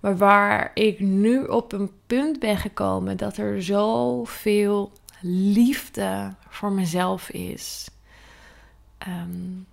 Maar 0.00 0.16
waar 0.16 0.70
ik 0.74 1.00
nu 1.00 1.44
op 1.44 1.72
een 1.72 1.90
punt 2.06 2.38
ben 2.38 2.56
gekomen 2.56 3.16
dat 3.16 3.36
er 3.36 3.62
zoveel 3.62 4.92
liefde 5.20 6.34
voor 6.48 6.72
mezelf 6.72 7.30
is. 7.30 7.88
Um, 9.08 9.66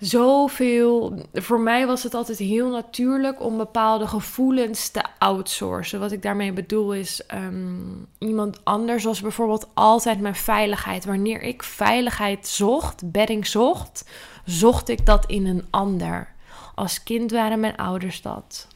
zoveel. 0.00 1.20
Voor 1.32 1.60
mij 1.60 1.86
was 1.86 2.02
het 2.02 2.14
altijd 2.14 2.38
heel 2.38 2.70
natuurlijk 2.70 3.42
om 3.42 3.56
bepaalde 3.56 4.06
gevoelens 4.06 4.88
te 4.88 5.02
outsourcen. 5.18 6.00
Wat 6.00 6.12
ik 6.12 6.22
daarmee 6.22 6.52
bedoel 6.52 6.94
is 6.94 7.22
um, 7.34 8.06
iemand 8.18 8.64
anders 8.64 9.04
was 9.04 9.20
bijvoorbeeld 9.20 9.68
altijd 9.74 10.20
mijn 10.20 10.34
veiligheid. 10.34 11.04
Wanneer 11.04 11.42
ik 11.42 11.62
veiligheid 11.62 12.46
zocht, 12.46 13.10
bedding 13.12 13.46
zocht, 13.46 14.04
zocht 14.46 14.88
ik 14.88 15.06
dat 15.06 15.26
in 15.26 15.46
een 15.46 15.64
ander. 15.70 16.34
Als 16.74 17.02
kind 17.02 17.30
waren 17.30 17.60
mijn 17.60 17.76
ouders 17.76 18.22
dat. 18.22 18.68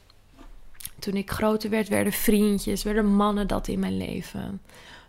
Toen 0.99 1.15
ik 1.15 1.31
groter 1.31 1.71
werd, 1.71 1.89
werden 1.89 2.13
vriendjes, 2.13 2.83
werden 2.83 3.15
mannen 3.15 3.47
dat 3.47 3.69
in 3.69 3.79
mijn 3.79 3.97
leven. 3.97 4.61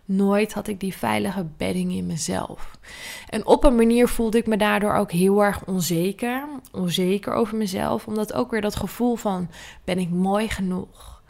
Nooit 0.04 0.52
had 0.52 0.68
ik 0.68 0.80
die 0.80 0.96
veilige 0.96 1.46
bedding 1.56 1.92
in 1.92 2.06
mezelf. 2.06 2.70
En 3.28 3.46
op 3.46 3.64
een 3.64 3.74
manier 3.74 4.08
voelde 4.08 4.38
ik 4.38 4.46
me 4.46 4.56
daardoor 4.56 4.94
ook 4.94 5.12
heel 5.12 5.44
erg 5.44 5.64
onzeker. 5.64 6.48
Onzeker 6.72 7.32
over 7.32 7.56
mezelf. 7.56 8.06
Omdat 8.06 8.32
ook 8.32 8.50
weer 8.50 8.60
dat 8.60 8.76
gevoel 8.76 9.16
van: 9.16 9.48
ben 9.84 9.98
ik 9.98 10.10
mooi 10.10 10.48
genoeg? 10.48 11.22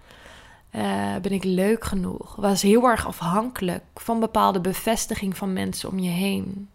Uh, 0.76 1.16
ben 1.22 1.32
ik 1.32 1.44
leuk 1.44 1.84
genoeg? 1.84 2.36
Was 2.36 2.62
heel 2.62 2.84
erg 2.84 3.06
afhankelijk 3.06 3.82
van 3.94 4.20
bepaalde 4.20 4.60
bevestiging 4.60 5.36
van 5.36 5.52
mensen 5.52 5.88
om 5.88 5.98
je 5.98 6.10
heen. 6.10 6.68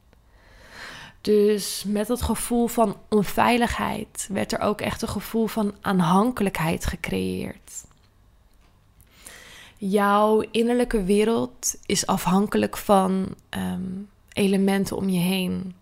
Dus 1.28 1.84
met 1.88 2.08
dat 2.08 2.22
gevoel 2.22 2.68
van 2.68 2.98
onveiligheid 3.10 4.28
werd 4.32 4.52
er 4.52 4.60
ook 4.60 4.82
echt 4.82 5.02
een 5.02 5.08
gevoel 5.08 5.48
van 5.48 5.76
aanhankelijkheid 5.82 6.86
gecreëerd. 6.86 7.86
Jouw 9.78 10.44
innerlijke 10.52 11.04
wereld 11.04 11.76
is 11.86 12.06
afhankelijk 12.06 12.78
van 12.78 13.36
ehm, 13.50 13.82
elementen 14.34 14.98
om 14.98 15.10
je 15.10 15.20
heen. 15.20 15.76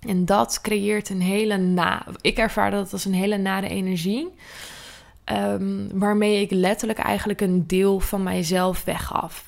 En 0.00 0.24
dat 0.24 0.60
creëert 0.60 1.08
een 1.08 1.22
hele 1.22 1.56
na. 1.56 2.06
Ik 2.20 2.38
ervaar 2.38 2.70
dat 2.70 2.92
als 2.92 3.04
een 3.04 3.14
hele 3.14 3.36
nare 3.36 3.68
energie. 3.68 4.28
Um, 5.24 5.98
waarmee 5.98 6.40
ik 6.40 6.50
letterlijk 6.50 6.98
eigenlijk 6.98 7.40
een 7.40 7.66
deel 7.66 8.00
van 8.00 8.22
mijzelf 8.22 8.84
weggaf 8.84 9.47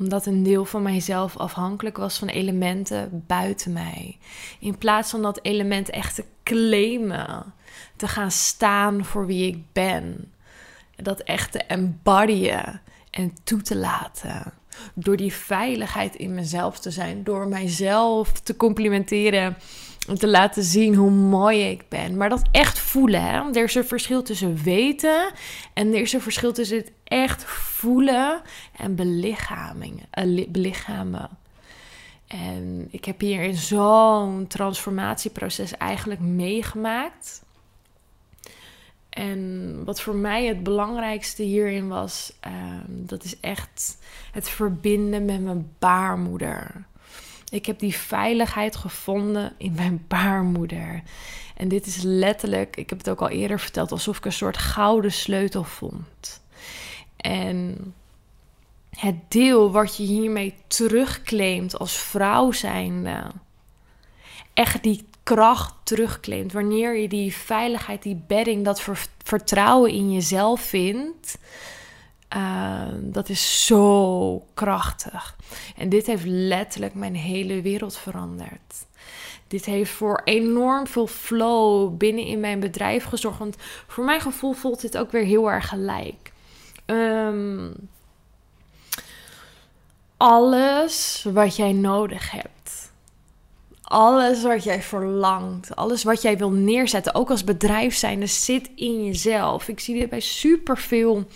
omdat 0.00 0.26
een 0.26 0.42
deel 0.42 0.64
van 0.64 0.82
mijzelf 0.82 1.36
afhankelijk 1.36 1.96
was 1.96 2.18
van 2.18 2.28
elementen 2.28 3.24
buiten 3.26 3.72
mij. 3.72 4.18
In 4.58 4.78
plaats 4.78 5.10
van 5.10 5.22
dat 5.22 5.38
element 5.42 5.90
echt 5.90 6.14
te 6.14 6.24
claimen, 6.42 7.54
te 7.96 8.08
gaan 8.08 8.30
staan 8.30 9.04
voor 9.04 9.26
wie 9.26 9.46
ik 9.46 9.62
ben. 9.72 10.32
Dat 10.96 11.20
echt 11.20 11.52
te 11.52 11.58
embodyen 11.58 12.80
en 13.10 13.34
toe 13.44 13.62
te 13.62 13.76
laten. 13.76 14.52
Door 14.94 15.16
die 15.16 15.32
veiligheid 15.32 16.14
in 16.14 16.34
mezelf 16.34 16.80
te 16.80 16.90
zijn, 16.90 17.24
door 17.24 17.48
mijzelf 17.48 18.32
te 18.32 18.56
complimenteren 18.56 19.56
om 20.08 20.14
te 20.14 20.28
laten 20.28 20.62
zien 20.62 20.94
hoe 20.94 21.10
mooi 21.10 21.70
ik 21.70 21.88
ben. 21.88 22.16
Maar 22.16 22.28
dat 22.28 22.42
echt 22.50 22.78
voelen. 22.78 23.22
Hè? 23.22 23.50
Er 23.52 23.64
is 23.64 23.74
een 23.74 23.84
verschil 23.84 24.22
tussen 24.22 24.62
weten 24.62 25.32
en 25.74 25.94
er 25.94 26.00
is 26.00 26.12
een 26.12 26.20
verschil 26.20 26.52
tussen 26.52 26.76
het 26.76 26.92
echt 27.04 27.44
voelen 27.44 28.42
en 28.76 28.94
belichaming, 28.94 30.02
uh, 30.18 30.48
belichamen. 30.48 31.28
En 32.26 32.88
ik 32.90 33.04
heb 33.04 33.20
hier 33.20 33.42
in 33.42 33.56
zo'n 33.56 34.46
transformatieproces 34.46 35.76
eigenlijk 35.76 36.20
meegemaakt. 36.20 37.42
En 39.08 39.82
wat 39.84 40.00
voor 40.00 40.14
mij 40.14 40.46
het 40.46 40.62
belangrijkste 40.62 41.42
hierin 41.42 41.88
was, 41.88 42.32
ehm, 42.40 42.84
dat 42.88 43.24
is 43.24 43.40
echt 43.40 43.98
het 44.32 44.48
verbinden 44.48 45.24
met 45.24 45.40
mijn 45.40 45.70
baarmoeder. 45.78 46.86
Ik 47.50 47.66
heb 47.66 47.78
die 47.78 47.94
veiligheid 47.94 48.76
gevonden 48.76 49.52
in 49.58 49.72
mijn 49.74 50.04
baarmoeder. 50.08 51.02
En 51.56 51.68
dit 51.68 51.86
is 51.86 52.02
letterlijk, 52.02 52.76
ik 52.76 52.88
heb 52.90 52.98
het 52.98 53.10
ook 53.10 53.20
al 53.20 53.28
eerder 53.28 53.60
verteld, 53.60 53.92
alsof 53.92 54.16
ik 54.16 54.24
een 54.24 54.32
soort 54.32 54.56
gouden 54.56 55.12
sleutel 55.12 55.64
vond. 55.64 56.42
En 57.16 57.76
het 58.90 59.16
deel 59.28 59.72
wat 59.72 59.96
je 59.96 60.02
hiermee 60.02 60.54
terugclaimt 60.66 61.78
als 61.78 61.96
vrouw 61.96 62.52
zijnde, 62.52 63.22
echt 64.54 64.82
die 64.82 65.04
kracht 65.22 65.74
terugclaimt, 65.82 66.52
wanneer 66.52 66.96
je 66.96 67.08
die 67.08 67.36
veiligheid, 67.36 68.02
die 68.02 68.22
bedding, 68.26 68.64
dat 68.64 68.82
vertrouwen 69.22 69.90
in 69.90 70.12
jezelf 70.12 70.60
vindt, 70.60 71.38
uh, 72.36 72.82
dat 73.00 73.28
is 73.28 73.66
zo 73.66 74.46
krachtig. 74.54 75.36
En 75.76 75.88
dit 75.88 76.06
heeft 76.06 76.24
letterlijk 76.26 76.94
mijn 76.94 77.14
hele 77.14 77.62
wereld 77.62 77.96
veranderd. 77.96 78.86
Dit 79.46 79.64
heeft 79.64 79.90
voor 79.90 80.20
enorm 80.24 80.86
veel 80.86 81.06
flow 81.06 81.96
binnen 81.96 82.24
in 82.24 82.40
mijn 82.40 82.60
bedrijf 82.60 83.04
gezorgd. 83.04 83.38
Want 83.38 83.56
voor 83.86 84.04
mijn 84.04 84.20
gevoel 84.20 84.52
voelt 84.52 84.80
dit 84.80 84.96
ook 84.96 85.12
weer 85.12 85.24
heel 85.24 85.50
erg 85.50 85.68
gelijk. 85.68 86.32
Um, 86.86 87.74
alles 90.16 91.26
wat 91.32 91.56
jij 91.56 91.72
nodig 91.72 92.30
hebt. 92.30 92.92
Alles 93.82 94.42
wat 94.42 94.64
jij 94.64 94.82
verlangt. 94.82 95.76
Alles 95.76 96.04
wat 96.04 96.22
jij 96.22 96.38
wil 96.38 96.50
neerzetten. 96.50 97.14
Ook 97.14 97.30
als 97.30 97.44
bedrijf 97.44 97.94
zijnde 97.94 98.26
zit 98.26 98.70
in 98.74 99.04
jezelf. 99.04 99.68
Ik 99.68 99.80
zie 99.80 99.98
dit 99.98 100.10
bij 100.10 100.20
superveel 100.20 101.26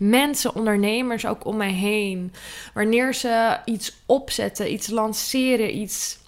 mensen, 0.00 0.54
ondernemers 0.54 1.26
ook 1.26 1.44
om 1.44 1.56
mij 1.56 1.72
heen. 1.72 2.32
Wanneer 2.74 3.14
ze 3.14 3.58
iets 3.64 3.96
opzetten, 4.06 4.72
iets 4.72 4.88
lanceren, 4.88 5.76
iets, 5.76 6.18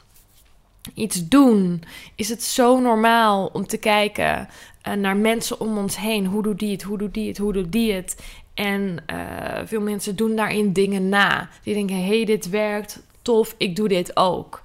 iets 0.94 1.28
doen, 1.28 1.82
is 2.14 2.28
het 2.28 2.42
zo 2.42 2.80
normaal 2.80 3.46
om 3.52 3.66
te 3.66 3.76
kijken 3.76 4.48
uh, 4.88 4.94
naar 4.94 5.16
mensen 5.16 5.60
om 5.60 5.78
ons 5.78 5.96
heen. 5.96 6.26
Hoe 6.26 6.42
doet 6.42 6.58
die 6.58 6.72
het? 6.72 6.82
Hoe 6.82 6.98
doet 6.98 7.14
die 7.14 7.28
het? 7.28 7.38
Hoe 7.38 7.52
doet 7.52 7.72
die 7.72 7.92
het? 7.92 8.22
En 8.54 9.04
uh, 9.12 9.60
veel 9.64 9.80
mensen 9.80 10.16
doen 10.16 10.36
daarin 10.36 10.72
dingen 10.72 11.08
na. 11.08 11.48
Die 11.62 11.74
denken: 11.74 11.96
hé, 11.96 12.16
hey, 12.16 12.24
dit 12.24 12.48
werkt, 12.48 13.02
tof, 13.22 13.54
ik 13.56 13.76
doe 13.76 13.88
dit 13.88 14.16
ook. 14.16 14.62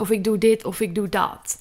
Of 0.00 0.10
ik 0.10 0.24
doe 0.24 0.38
dit 0.38 0.64
of 0.64 0.80
ik 0.80 0.94
doe 0.94 1.08
dat. 1.08 1.58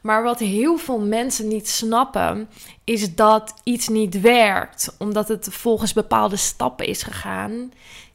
Maar 0.00 0.22
wat 0.22 0.38
heel 0.38 0.76
veel 0.76 1.00
mensen 1.00 1.48
niet 1.48 1.68
snappen, 1.68 2.48
is 2.84 3.14
dat 3.14 3.54
iets 3.62 3.88
niet 3.88 4.20
werkt, 4.20 4.94
omdat 4.98 5.28
het 5.28 5.48
volgens 5.50 5.92
bepaalde 5.92 6.36
stappen 6.36 6.86
is 6.86 7.02
gegaan. 7.02 7.72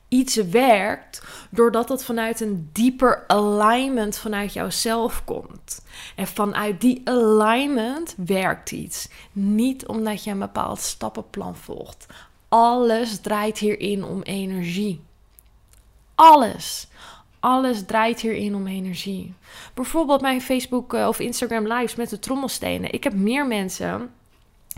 Iets 0.07 0.35
werkt 0.35 1.21
doordat 1.49 1.89
het 1.89 2.03
vanuit 2.03 2.39
een 2.39 2.69
dieper 2.73 3.23
alignment 3.27 4.17
vanuit 4.17 4.53
jouzelf 4.53 5.23
komt. 5.23 5.81
En 6.15 6.27
vanuit 6.27 6.81
die 6.81 7.01
alignment 7.03 8.13
werkt 8.17 8.71
iets. 8.71 9.09
Niet 9.31 9.85
omdat 9.85 10.23
je 10.23 10.31
een 10.31 10.39
bepaald 10.39 10.79
stappenplan 10.79 11.55
volgt. 11.55 12.05
Alles 12.49 13.19
draait 13.19 13.57
hierin 13.57 14.03
om 14.03 14.21
energie. 14.21 15.01
Alles. 16.15 16.87
Alles 17.45 17.85
draait 17.85 18.19
hierin 18.19 18.55
om 18.55 18.67
energie. 18.67 19.33
Bijvoorbeeld 19.73 20.21
mijn 20.21 20.41
Facebook 20.41 20.93
eh, 20.93 21.07
of 21.07 21.19
Instagram 21.19 21.67
lives 21.67 21.95
met 21.95 22.09
de 22.09 22.19
trommelstenen. 22.19 22.91
Ik 22.91 23.03
heb 23.03 23.13
meer 23.13 23.47
mensen 23.47 24.11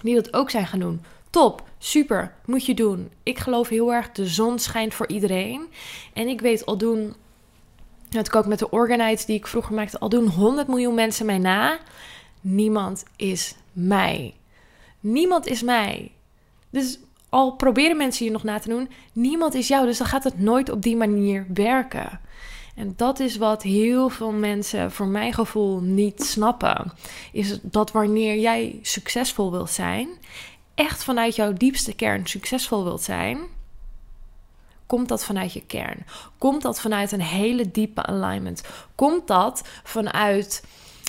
die 0.01 0.15
dat 0.15 0.33
ook 0.33 0.49
zijn 0.49 0.67
gaan 0.67 0.79
doen. 0.79 1.01
Top, 1.29 1.63
super, 1.77 2.33
moet 2.45 2.65
je 2.65 2.73
doen. 2.73 3.11
Ik 3.23 3.37
geloof 3.37 3.67
heel 3.67 3.93
erg, 3.93 4.11
de 4.11 4.27
zon 4.27 4.59
schijnt 4.59 4.93
voor 4.93 5.07
iedereen. 5.07 5.67
En 6.13 6.27
ik 6.27 6.41
weet 6.41 6.65
al 6.65 6.77
doen, 6.77 7.15
dat 8.09 8.27
ik 8.27 8.35
ook 8.35 8.45
met 8.45 8.59
de 8.59 8.69
organites 8.69 9.25
die 9.25 9.35
ik 9.35 9.47
vroeger 9.47 9.73
maakte, 9.73 9.99
al 9.99 10.09
doen 10.09 10.27
100 10.27 10.67
miljoen 10.67 10.95
mensen 10.95 11.25
mij 11.25 11.37
na. 11.37 11.79
Niemand 12.41 13.03
is 13.15 13.55
mij. 13.71 14.33
Niemand 14.99 15.45
is 15.45 15.61
mij. 15.61 16.11
Dus 16.69 16.99
al 17.29 17.51
proberen 17.51 17.97
mensen 17.97 18.25
je 18.25 18.31
nog 18.31 18.43
na 18.43 18.59
te 18.59 18.69
doen, 18.69 18.89
niemand 19.13 19.53
is 19.53 19.67
jou. 19.67 19.85
Dus 19.85 19.97
dan 19.97 20.07
gaat 20.07 20.23
het 20.23 20.39
nooit 20.39 20.69
op 20.69 20.81
die 20.81 20.95
manier 20.95 21.45
werken. 21.53 22.19
En 22.77 22.93
dat 22.95 23.19
is 23.19 23.37
wat 23.37 23.63
heel 23.63 24.09
veel 24.09 24.31
mensen, 24.31 24.91
voor 24.91 25.07
mijn 25.07 25.33
gevoel, 25.33 25.79
niet 25.79 26.23
snappen. 26.23 26.91
Is 27.31 27.59
dat 27.61 27.91
wanneer 27.91 28.39
jij 28.39 28.79
succesvol 28.81 29.51
wilt 29.51 29.69
zijn, 29.69 30.07
echt 30.75 31.03
vanuit 31.03 31.35
jouw 31.35 31.53
diepste 31.53 31.93
kern 31.93 32.27
succesvol 32.27 32.83
wilt 32.83 33.01
zijn, 33.01 33.39
komt 34.85 35.07
dat 35.07 35.25
vanuit 35.25 35.53
je 35.53 35.61
kern? 35.61 36.05
Komt 36.37 36.61
dat 36.61 36.81
vanuit 36.81 37.11
een 37.11 37.21
hele 37.21 37.71
diepe 37.71 38.03
alignment? 38.05 38.63
Komt 38.95 39.27
dat 39.27 39.63
vanuit 39.83 40.63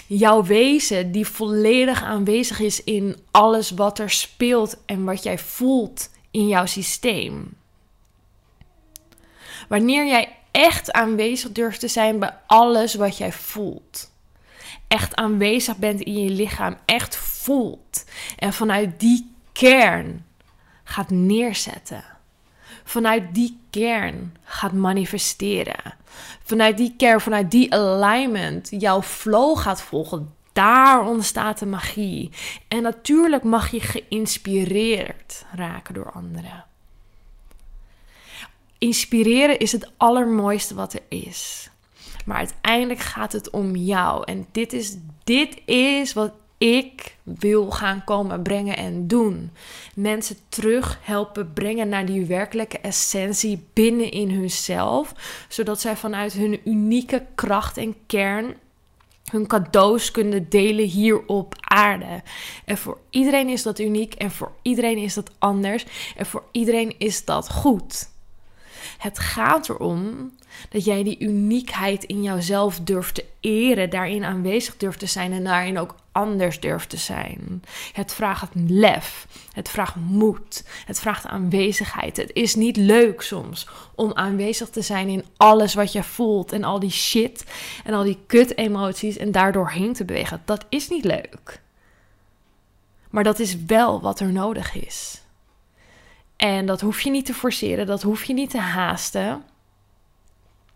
jouw 0.07 0.45
wezen 0.45 1.13
die 1.13 1.27
volledig 1.27 2.03
aanwezig 2.03 2.61
is 2.61 2.85
in 2.85 3.17
alles 3.31 3.71
wat 3.71 3.99
er 3.99 4.11
speelt 4.11 4.77
en 4.87 5.05
wat 5.05 5.23
jij 5.23 5.39
voelt 5.39 6.11
in 6.31 6.49
jouw 6.49 6.67
systeem? 6.67 7.57
Wanneer 9.69 10.07
jij 10.07 10.38
echt 10.59 10.93
aanwezig 10.93 11.53
durft 11.53 11.81
te 11.81 11.89
zijn 11.89 12.19
bij 12.19 12.35
alles 12.47 12.95
wat 12.95 13.19
jij 13.19 13.33
voelt. 13.33 14.11
echt 14.89 15.17
aanwezig 15.17 15.77
bent 15.77 16.01
in 16.01 16.25
je 16.25 16.31
lichaam, 16.31 16.77
echt 16.85 17.17
voelt. 17.17 18.05
En 18.37 18.53
vanuit 18.53 19.01
die 19.01 19.35
kern 19.53 20.25
gaat 20.85 21.11
neerzetten. 21.11 22.05
Vanuit 22.85 23.35
die 23.35 23.61
kern 23.71 24.37
gaat 24.45 24.73
manifesteren. 24.73 25.95
Vanuit 26.43 26.77
die 26.77 26.95
kern, 26.97 27.21
vanuit 27.21 27.51
die 27.51 27.75
alignment, 27.75 28.69
jouw 28.71 29.03
flow 29.03 29.59
gaat 29.59 29.83
volgen. 29.83 30.35
Daar 30.53 31.07
ontstaat 31.07 31.59
de 31.59 31.67
magie. 31.67 32.31
En 32.69 32.83
natuurlijk 32.83 33.43
mag 33.43 33.71
je 33.71 33.81
geïnspireerd 33.81 35.45
raken 35.55 35.95
door 35.95 36.13
anderen. 36.13 36.68
Inspireren 38.79 39.59
is 39.59 39.73
het 39.73 39.91
allermooiste 39.97 40.75
wat 40.75 40.93
er 40.93 41.03
is. 41.09 41.71
Maar 42.25 42.37
uiteindelijk 42.37 43.01
gaat 43.01 43.33
het 43.33 43.51
om 43.51 43.77
jou. 43.77 44.25
En 44.25 44.47
dit 44.53 44.73
is, 44.73 44.97
dit 45.25 45.61
is 45.65 46.13
wat 46.13 46.33
ik 46.59 47.17
wil 47.23 47.71
gaan 47.71 48.05
komen 48.05 48.43
brengen 48.43 48.77
en 48.77 49.07
doen. 49.07 49.51
Mensen 49.95 50.37
terug 50.49 50.99
helpen 51.03 51.53
brengen 51.53 51.89
naar 51.89 52.07
die 52.07 52.25
werkelijke 52.25 52.79
essentie 52.79 53.67
binnen 53.73 54.11
in 54.11 54.31
hunzelf. 54.31 55.13
Zodat 55.49 55.81
zij 55.81 55.97
vanuit 55.97 56.33
hun 56.33 56.61
unieke 56.65 57.27
kracht 57.35 57.77
en 57.77 57.97
kern 58.07 58.55
hun 59.31 59.47
cadeaus 59.47 60.11
kunnen 60.11 60.49
delen 60.49 60.87
hier 60.87 61.27
op 61.27 61.55
aarde. 61.61 62.23
En 62.65 62.79
voor 62.79 62.99
iedereen 63.11 63.49
is 63.49 63.63
dat 63.63 63.79
uniek 63.79 64.15
en 64.15 64.31
voor 64.31 64.53
iedereen 64.63 64.99
is 64.99 65.15
dat 65.15 65.31
anders 65.39 65.85
en 66.17 66.27
voor 66.27 66.45
iedereen 66.53 66.95
is 66.99 67.25
dat 67.25 67.51
goed. 67.51 68.09
Het 68.99 69.19
gaat 69.19 69.69
erom 69.69 70.33
dat 70.69 70.85
jij 70.85 71.03
die 71.03 71.19
uniekheid 71.19 72.05
in 72.05 72.23
jouzelf 72.23 72.81
durft 72.81 73.15
te 73.15 73.25
eren, 73.41 73.91
daarin 73.91 74.25
aanwezig 74.25 74.77
durft 74.77 74.99
te 74.99 75.07
zijn 75.07 75.33
en 75.33 75.45
daarin 75.45 75.79
ook 75.79 75.95
anders 76.13 76.61
durft 76.61 76.89
te 76.89 76.97
zijn. 76.97 77.63
Het 77.93 78.15
vraagt 78.15 78.53
lef, 78.55 79.27
het 79.53 79.69
vraagt 79.69 79.95
moed, 79.97 80.65
het 80.85 81.01
vraagt 81.01 81.27
aanwezigheid. 81.27 82.17
Het 82.17 82.31
is 82.33 82.55
niet 82.55 82.77
leuk 82.77 83.23
soms 83.23 83.69
om 83.95 84.13
aanwezig 84.15 84.69
te 84.69 84.83
zijn 84.83 85.09
in 85.09 85.25
alles 85.37 85.75
wat 85.75 85.93
je 85.93 86.03
voelt 86.03 86.53
en 86.53 86.65
al 86.65 86.79
die 86.79 86.91
shit 86.91 87.45
en 87.85 87.95
al 87.95 88.03
die 88.03 88.19
kut 88.27 88.57
emoties 88.57 89.17
en 89.17 89.33
daardoor 89.33 89.71
heen 89.71 89.93
te 89.93 90.05
bewegen. 90.05 90.43
Dat 90.45 90.65
is 90.69 90.89
niet 90.89 91.05
leuk. 91.05 91.61
Maar 93.11 93.25
dat 93.25 93.39
is 93.39 93.57
wel 93.67 94.01
wat 94.01 94.21
er 94.21 94.33
nodig 94.33 94.75
is. 94.75 95.23
En 96.39 96.67
dat 96.67 96.81
hoef 96.81 97.01
je 97.01 97.11
niet 97.11 97.27
te 97.27 97.35
forceren, 97.35 97.87
dat 97.87 98.03
hoef 98.03 98.25
je 98.25 98.33
niet 98.33 98.51
te 98.51 98.59
haasten. 98.59 99.45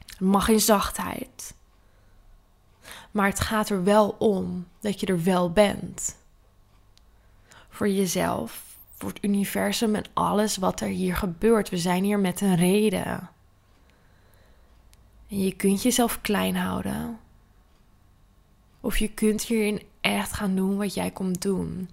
Het 0.06 0.20
mag 0.20 0.48
in 0.48 0.60
zachtheid. 0.60 1.54
Maar 3.10 3.26
het 3.26 3.40
gaat 3.40 3.68
er 3.68 3.84
wel 3.84 4.14
om 4.18 4.66
dat 4.80 5.00
je 5.00 5.06
er 5.06 5.22
wel 5.22 5.52
bent. 5.52 6.16
Voor 7.68 7.88
jezelf, 7.88 8.62
voor 8.98 9.08
het 9.08 9.24
universum 9.24 9.94
en 9.94 10.04
alles 10.12 10.56
wat 10.56 10.80
er 10.80 10.88
hier 10.88 11.16
gebeurt. 11.16 11.68
We 11.68 11.78
zijn 11.78 12.04
hier 12.04 12.18
met 12.18 12.40
een 12.40 12.56
reden. 12.56 13.30
En 15.28 15.38
je 15.44 15.56
kunt 15.56 15.82
jezelf 15.82 16.20
klein 16.20 16.56
houden. 16.56 17.18
Of 18.80 18.98
je 18.98 19.08
kunt 19.08 19.42
hierin 19.42 19.82
echt 20.02 20.32
gaan 20.32 20.54
doen 20.54 20.76
wat 20.76 20.94
jij 20.94 21.10
komt 21.10 21.42
doen. 21.42 21.88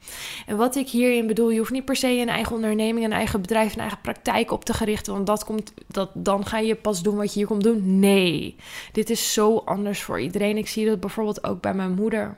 En 0.46 0.58
wat 0.58 0.76
ik 0.76 0.90
hierin 0.90 1.28
bedoel, 1.28 1.50
je 1.50 1.58
hoeft 1.58 1.72
niet 1.72 1.86
per 1.86 1.96
se 1.96 2.08
een 2.08 2.30
eigen 2.30 2.56
onderneming, 2.56 3.06
een 3.06 3.12
eigen 3.12 3.42
bedrijf, 3.42 3.74
een 3.74 3.80
eigen 3.80 4.02
praktijk 4.02 4.52
op 4.52 4.66
te 4.66 4.74
gerichten. 4.74 5.14
Want 5.14 5.26
dat 5.26 5.44
komt, 5.44 5.74
dat, 5.88 6.10
dan 6.14 6.46
ga 6.46 6.60
je 6.60 6.76
pas 6.76 7.02
doen 7.02 7.16
wat 7.16 7.34
je 7.34 7.40
hier 7.40 7.48
komt 7.48 7.64
doen. 7.64 8.00
Nee, 8.00 8.56
dit 8.92 9.10
is 9.10 9.34
zo 9.34 9.58
anders 9.58 10.02
voor 10.02 10.20
iedereen. 10.20 10.58
Ik 10.58 10.68
zie 10.68 10.86
dat 10.86 11.00
bijvoorbeeld 11.00 11.44
ook 11.44 11.62
bij 11.62 11.74
mijn 11.74 11.94
moeder. 11.94 12.38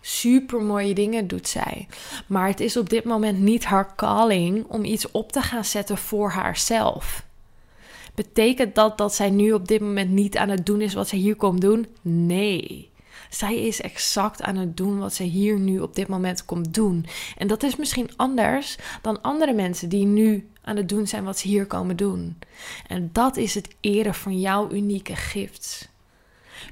Super 0.00 0.62
mooie 0.62 0.94
dingen 0.94 1.26
doet 1.26 1.48
zij. 1.48 1.88
Maar 2.26 2.48
het 2.48 2.60
is 2.60 2.76
op 2.76 2.90
dit 2.90 3.04
moment 3.04 3.38
niet 3.38 3.64
haar 3.64 3.94
calling 3.96 4.64
om 4.68 4.84
iets 4.84 5.10
op 5.10 5.32
te 5.32 5.40
gaan 5.40 5.64
zetten 5.64 5.98
voor 5.98 6.30
haarzelf. 6.30 7.26
Betekent 8.14 8.74
dat 8.74 8.98
dat 8.98 9.14
zij 9.14 9.30
nu 9.30 9.52
op 9.52 9.68
dit 9.68 9.80
moment 9.80 10.10
niet 10.10 10.36
aan 10.36 10.48
het 10.48 10.66
doen 10.66 10.80
is 10.80 10.94
wat 10.94 11.08
ze 11.08 11.16
hier 11.16 11.36
komt 11.36 11.60
doen? 11.60 11.86
Nee. 12.02 12.87
Zij 13.28 13.66
is 13.66 13.80
exact 13.80 14.42
aan 14.42 14.56
het 14.56 14.76
doen 14.76 14.98
wat 14.98 15.14
ze 15.14 15.22
hier 15.22 15.58
nu 15.58 15.80
op 15.80 15.94
dit 15.94 16.08
moment 16.08 16.44
komt 16.44 16.74
doen. 16.74 17.06
En 17.36 17.46
dat 17.46 17.62
is 17.62 17.76
misschien 17.76 18.10
anders 18.16 18.76
dan 19.02 19.22
andere 19.22 19.52
mensen 19.52 19.88
die 19.88 20.04
nu 20.04 20.48
aan 20.62 20.76
het 20.76 20.88
doen 20.88 21.06
zijn 21.06 21.24
wat 21.24 21.38
ze 21.38 21.48
hier 21.48 21.66
komen 21.66 21.96
doen. 21.96 22.38
En 22.86 23.10
dat 23.12 23.36
is 23.36 23.54
het 23.54 23.68
eren 23.80 24.14
van 24.14 24.40
jouw 24.40 24.70
unieke 24.70 25.16
gift. 25.16 25.88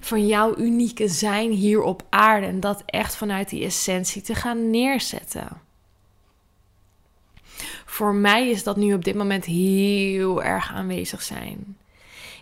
Van 0.01 0.27
jouw 0.27 0.57
unieke 0.57 1.09
zijn 1.09 1.51
hier 1.51 1.83
op 1.83 2.05
aarde. 2.09 2.47
En 2.47 2.61
dat 2.61 2.83
echt 2.87 3.16
vanuit 3.16 3.49
die 3.49 3.64
essentie 3.64 4.23
te 4.23 4.35
gaan 4.35 4.71
neerzetten. 4.71 5.49
Voor 7.85 8.14
mij 8.14 8.51
is 8.51 8.62
dat 8.62 8.77
nu 8.77 8.95
op 8.95 9.05
dit 9.05 9.14
moment 9.14 9.45
heel 9.45 10.42
erg 10.42 10.73
aanwezig 10.73 11.23
zijn 11.23 11.77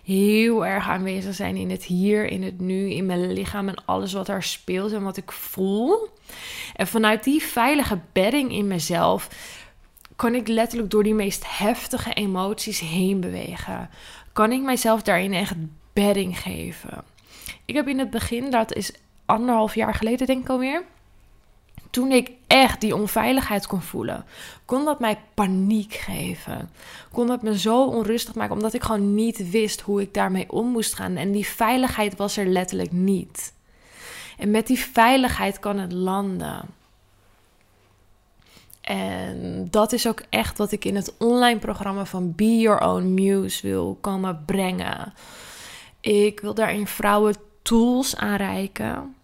heel 0.05 0.67
erg 0.67 0.88
aanwezig 0.88 1.35
zijn 1.35 1.57
in 1.57 1.71
het 1.71 1.85
hier, 1.85 2.27
in 2.27 2.43
het 2.43 2.61
nu, 2.61 2.90
in 2.90 3.07
mijn 3.07 3.33
lichaam 3.33 3.69
en 3.69 3.85
alles 3.85 4.12
wat 4.12 4.27
daar 4.27 4.43
speelt 4.43 4.93
en 4.93 5.03
wat 5.03 5.17
ik 5.17 5.33
voel. 5.33 6.09
En 6.75 6.87
vanuit 6.87 7.25
die 7.25 7.43
veilige 7.43 7.99
bedding 8.12 8.53
in 8.53 8.67
mezelf 8.67 9.29
kan 10.17 10.35
ik 10.35 10.49
letterlijk 10.49 10.90
door 10.90 11.03
die 11.03 11.14
meest 11.14 11.45
heftige 11.59 12.12
emoties 12.12 12.81
heen 12.81 13.21
bewegen. 13.21 13.90
Kan 14.33 14.53
ik 14.53 14.62
mijzelf 14.62 15.03
daarin 15.03 15.33
echt 15.33 15.55
bedding 15.93 16.38
geven. 16.38 17.05
Ik 17.64 17.75
heb 17.75 17.88
in 17.88 17.99
het 17.99 18.11
begin, 18.11 18.51
dat 18.51 18.75
is 18.75 18.93
anderhalf 19.27 19.75
jaar 19.75 19.95
geleden 19.95 20.27
denk 20.27 20.43
ik 20.43 20.49
alweer 20.49 20.83
toen 21.94 22.12
ik 22.12 22.30
echt 22.46 22.80
die 22.80 22.94
onveiligheid 22.94 23.66
kon 23.66 23.83
voelen, 23.83 24.24
kon 24.64 24.85
dat 24.85 25.00
mij 25.00 25.18
paniek 25.35 25.94
geven. 25.94 26.70
Kon 27.12 27.26
dat 27.26 27.42
me 27.42 27.59
zo 27.59 27.85
onrustig 27.85 28.35
maken, 28.35 28.54
omdat 28.54 28.74
ik 28.74 28.83
gewoon 28.83 29.14
niet 29.14 29.50
wist 29.50 29.80
hoe 29.80 30.00
ik 30.00 30.14
daarmee 30.14 30.52
om 30.52 30.66
moest 30.66 30.94
gaan. 30.94 31.16
En 31.16 31.33
die 31.33 31.46
veiligheid 31.46 32.16
was 32.16 32.37
er 32.37 32.46
letterlijk 32.46 32.92
niet. 32.92 33.54
En 34.38 34.50
met 34.50 34.66
die 34.66 34.78
veiligheid 34.78 35.59
kan 35.59 35.78
het 35.78 35.92
landen. 35.92 36.61
En 38.80 39.68
dat 39.70 39.92
is 39.92 40.09
ook 40.09 40.22
echt 40.28 40.59
wat 40.59 40.72
ik 40.72 40.85
in 40.85 40.96
het 40.96 41.14
online 41.18 41.59
programma 41.59 42.04
van 42.04 42.35
Be 42.35 42.59
Your 42.59 42.80
Own 42.80 43.14
Muse 43.14 43.66
wil 43.66 43.98
komen 44.00 44.42
brengen. 44.46 45.12
Ik 46.00 46.40
wil 46.40 46.54
daarin 46.54 46.87
vrouwen 46.87 47.35
tools 47.62 48.16
aanreiken 48.16 49.14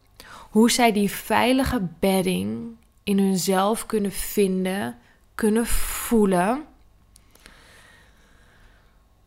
hoe 0.51 0.71
zij 0.71 0.93
die 0.93 1.11
veilige 1.11 1.89
bedding 1.99 2.77
in 3.03 3.19
hunzelf 3.19 3.87
kunnen 3.87 4.13
vinden, 4.13 4.99
kunnen 5.35 5.67
voelen. 5.67 6.65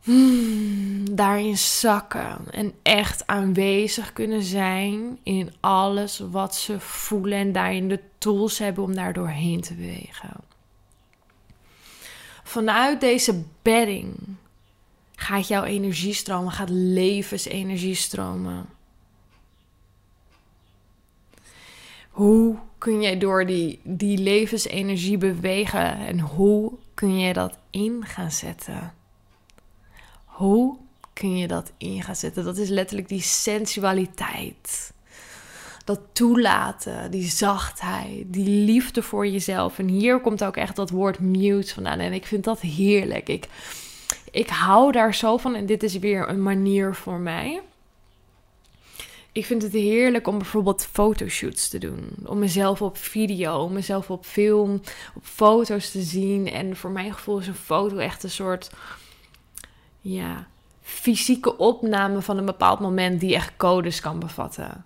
Hmm, 0.04 1.16
daarin 1.16 1.58
zakken 1.58 2.52
en 2.52 2.74
echt 2.82 3.28
aanwezig 3.28 4.14
kunnen 4.14 4.44
zijn 4.44 5.20
in 5.24 5.54
alles 5.60 6.20
wat 6.20 6.56
ze 6.56 6.80
voelen 6.80 7.38
en 7.38 7.52
daarin 7.52 7.88
de 7.88 8.00
tools 8.18 8.60
hebben 8.60 8.84
om 8.84 8.96
daar 8.96 9.14
doorheen 9.14 9.62
te 9.62 9.74
bewegen. 9.74 10.34
Vanuit 12.44 13.02
deze 13.02 13.44
bedding 13.62 14.16
gaat 15.16 15.48
jouw 15.48 15.64
energie 15.64 16.14
stromen, 16.14 16.52
gaat 16.52 16.70
levensenergie 16.70 17.96
stromen. 17.96 18.66
Hoe 22.14 22.56
kun 22.78 23.02
je 23.02 23.18
door 23.18 23.46
die, 23.46 23.80
die 23.84 24.18
levensenergie 24.18 25.18
bewegen 25.18 25.98
en 25.98 26.20
hoe 26.20 26.72
kun 26.94 27.20
je 27.20 27.34
dat 27.34 27.58
in 27.70 28.06
gaan 28.06 28.32
zetten? 28.32 28.94
Hoe 30.26 30.78
kun 31.14 31.38
je 31.38 31.48
dat 31.48 31.72
in 31.78 32.04
gaan 32.04 32.16
zetten? 32.16 32.44
Dat 32.44 32.58
is 32.58 32.70
letterlijk 32.70 33.08
die 33.08 33.22
sensualiteit. 33.22 34.94
Dat 35.86 36.00
toelaten, 36.12 37.12
die 37.12 37.30
zachtheid, 37.30 38.24
die 38.28 38.50
liefde 38.66 39.02
voor 39.02 39.28
jezelf. 39.28 39.80
En 39.80 39.88
hier 39.88 40.20
komt 40.20 40.44
ook 40.44 40.58
echt 40.58 40.76
dat 40.76 40.90
woord 40.90 41.20
mute 41.20 41.74
vandaan. 41.74 42.00
En 42.00 42.14
ik 42.14 42.26
vind 42.26 42.44
dat 42.44 42.60
heerlijk. 42.60 43.30
Ik, 43.30 43.48
ik 44.32 44.50
hou 44.50 44.92
daar 44.92 45.16
zo 45.16 45.38
van. 45.38 45.56
En 45.56 45.66
dit 45.66 45.84
is 45.84 45.98
weer 45.98 46.30
een 46.30 46.44
manier 46.44 46.96
voor 46.96 47.20
mij 47.20 47.62
ik 49.34 49.46
vind 49.46 49.62
het 49.62 49.72
heerlijk 49.72 50.28
om 50.28 50.38
bijvoorbeeld 50.38 50.86
fotoshoots 50.92 51.70
te 51.70 51.78
doen. 51.78 52.10
Om 52.26 52.40
mezelf 52.40 52.82
op 52.82 52.98
video, 52.98 53.64
om 53.64 53.74
mezelf 53.74 54.10
op 54.10 54.26
film, 54.26 54.82
op 55.16 55.24
foto's 55.24 55.92
te 55.92 56.02
zien. 56.02 56.52
En 56.52 56.76
voor 56.76 56.92
mijn 56.92 57.14
gevoel 57.14 57.40
is 57.40 57.48
een 57.48 57.54
foto 57.54 57.98
echt 57.98 58.24
een 58.24 58.30
soort, 58.30 58.72
ja, 60.02 60.48
fysieke 60.82 61.58
opname 61.58 62.22
van 62.22 62.38
een 62.38 62.46
bepaald 62.46 62.80
moment 62.80 63.20
die 63.20 63.36
echt 63.36 63.54
codes 63.58 64.00
kan 64.00 64.20
bevatten. 64.20 64.86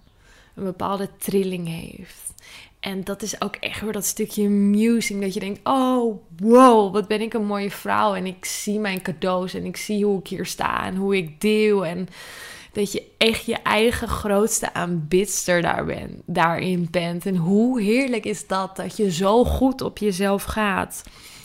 Een 0.56 0.64
bepaalde 0.64 1.10
trilling 1.18 1.68
heeft. 1.68 2.34
En 2.80 3.04
dat 3.04 3.22
is 3.22 3.42
ook 3.42 3.56
echt 3.56 3.82
weer 3.82 3.92
dat 3.92 4.06
stukje 4.06 4.50
musing. 4.50 5.22
Dat 5.22 5.34
je 5.34 5.40
denkt: 5.40 5.60
oh, 5.64 6.22
wow, 6.38 6.94
wat 6.94 7.08
ben 7.08 7.22
ik 7.22 7.34
een 7.34 7.46
mooie 7.46 7.72
vrouw. 7.72 8.16
En 8.16 8.26
ik 8.26 8.46
zie 8.46 8.80
mijn 8.80 9.02
cadeaus 9.02 9.54
en 9.54 9.66
ik 9.66 9.78
zie 9.78 10.06
hoe 10.06 10.20
ik 10.20 10.28
hier 10.28 10.46
sta 10.46 10.86
en 10.86 10.96
hoe 10.96 11.16
ik 11.18 11.42
deel. 11.42 11.86
En 11.86 12.08
dat 12.72 12.92
je 12.92 13.04
echt 13.18 13.46
je 13.46 13.56
eigen 13.56 14.08
grootste 14.08 14.74
aanbidster 14.74 15.62
daar 15.62 15.86
bent, 15.86 16.22
daarin 16.26 16.88
bent. 16.92 17.26
En 17.26 17.36
hoe 17.36 17.82
heerlijk 17.82 18.26
is 18.26 18.48
dat, 18.48 18.76
dat 18.76 18.98
je 18.98 19.12
zo 19.12 19.46
goed 19.46 19.82
op 19.82 19.98
jezelf 19.98 20.44
gaat. 20.44 21.04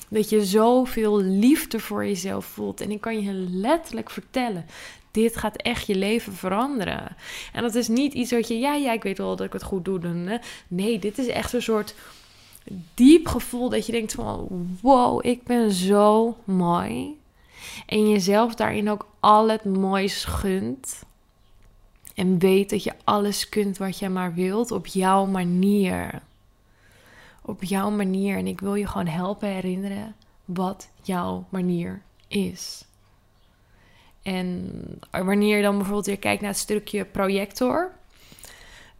Dat 0.09 0.31
je 0.31 0.45
zoveel 0.45 1.21
liefde 1.21 1.81
voor 1.81 2.07
jezelf 2.07 2.45
voelt. 2.45 2.81
En 2.81 2.91
ik 2.91 3.01
kan 3.01 3.23
je 3.23 3.33
letterlijk 3.33 4.11
vertellen, 4.11 4.67
dit 5.11 5.37
gaat 5.37 5.57
echt 5.57 5.87
je 5.87 5.95
leven 5.95 6.33
veranderen. 6.33 7.17
En 7.53 7.63
dat 7.63 7.75
is 7.75 7.89
niet 7.89 8.13
iets 8.13 8.31
wat 8.31 8.49
je, 8.49 8.59
ja, 8.59 8.75
ja, 8.75 8.93
ik 8.93 9.03
weet 9.03 9.19
wel 9.19 9.37
dat 9.37 9.47
ik 9.47 9.53
het 9.53 9.63
goed 9.63 9.85
doe. 9.85 9.99
Dan, 9.99 10.41
nee, 10.69 10.99
dit 10.99 11.19
is 11.19 11.27
echt 11.27 11.53
een 11.53 11.63
soort 11.63 11.95
diep 12.95 13.27
gevoel 13.27 13.69
dat 13.69 13.87
je 13.87 13.93
denkt 13.93 14.13
van, 14.13 14.49
wow, 14.81 15.27
ik 15.27 15.43
ben 15.45 15.73
zo 15.73 16.37
mooi. 16.45 17.21
En 17.87 18.11
jezelf 18.11 18.55
daarin 18.55 18.91
ook 18.91 19.07
al 19.21 19.49
het 19.49 19.65
moois 19.65 20.25
gunt. 20.25 21.03
En 22.14 22.38
weet 22.38 22.70
dat 22.70 22.85
je 22.85 22.92
alles 23.05 23.48
kunt 23.48 23.79
wat 23.79 23.98
je 23.98 24.09
maar 24.09 24.35
wilt 24.35 24.70
op 24.70 24.87
jouw 24.87 25.27
manier. 25.27 26.22
Op 27.42 27.64
jouw 27.64 27.90
manier. 27.90 28.37
En 28.37 28.46
ik 28.46 28.61
wil 28.61 28.75
je 28.75 28.87
gewoon 28.87 29.07
helpen 29.07 29.48
herinneren 29.48 30.14
wat 30.44 30.88
jouw 31.03 31.46
manier 31.48 32.03
is. 32.29 32.85
En 34.22 34.70
wanneer 35.11 35.57
je 35.57 35.62
dan 35.62 35.77
bijvoorbeeld 35.77 36.07
weer 36.07 36.18
kijkt 36.18 36.40
naar 36.40 36.51
het 36.51 36.59
stukje 36.59 37.05
projector. 37.05 37.92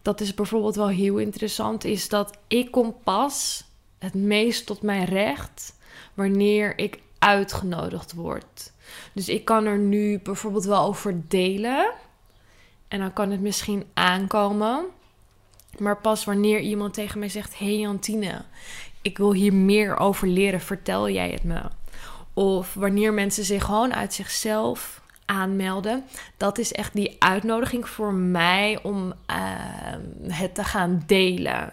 Dat 0.03 0.21
is 0.21 0.35
bijvoorbeeld 0.35 0.77
wel 0.77 0.89
heel 0.89 1.19
interessant. 1.19 1.85
Is 1.85 2.09
dat 2.09 2.39
ik 2.47 2.71
kom 2.71 2.95
pas 3.03 3.65
het 3.99 4.15
meest 4.15 4.67
tot 4.67 4.83
mijn 4.83 5.05
recht 5.05 5.77
wanneer 6.15 6.79
ik 6.79 7.01
uitgenodigd 7.19 8.13
word. 8.13 8.73
Dus 9.13 9.29
ik 9.29 9.45
kan 9.45 9.65
er 9.65 9.79
nu 9.79 10.21
bijvoorbeeld 10.21 10.65
wel 10.65 10.85
over 10.85 11.29
delen. 11.29 11.93
En 12.93 12.99
dan 12.99 13.13
kan 13.13 13.31
het 13.31 13.41
misschien 13.41 13.85
aankomen. 13.95 14.85
Maar 15.79 15.97
pas 15.97 16.25
wanneer 16.25 16.61
iemand 16.61 16.95
tegen 16.95 17.19
mij 17.19 17.29
zegt: 17.29 17.59
Hey 17.59 17.79
Jantine, 17.79 18.43
ik 19.03 19.19
wil 19.19 19.33
hier 19.33 19.55
meer 19.55 19.97
over 19.99 20.29
leren, 20.29 20.61
vertel 20.61 21.11
jij 21.11 21.31
het 21.31 21.45
me. 21.45 21.61
Of 22.35 22.75
wanneer 22.75 23.13
mensen 23.13 23.45
zich 23.45 23.65
gewoon 23.65 23.95
uit 23.95 24.15
zichzelf 24.15 25.03
aanmelden. 25.25 26.05
Dat 26.37 26.59
is 26.59 26.73
echt 26.73 26.95
die 26.95 27.17
uitnodiging 27.19 27.89
voor 27.89 28.13
mij 28.13 28.79
om 28.83 29.13
ehm, 29.27 30.31
het 30.33 30.55
te 30.55 30.65
gaan 30.65 31.03
delen. 31.07 31.73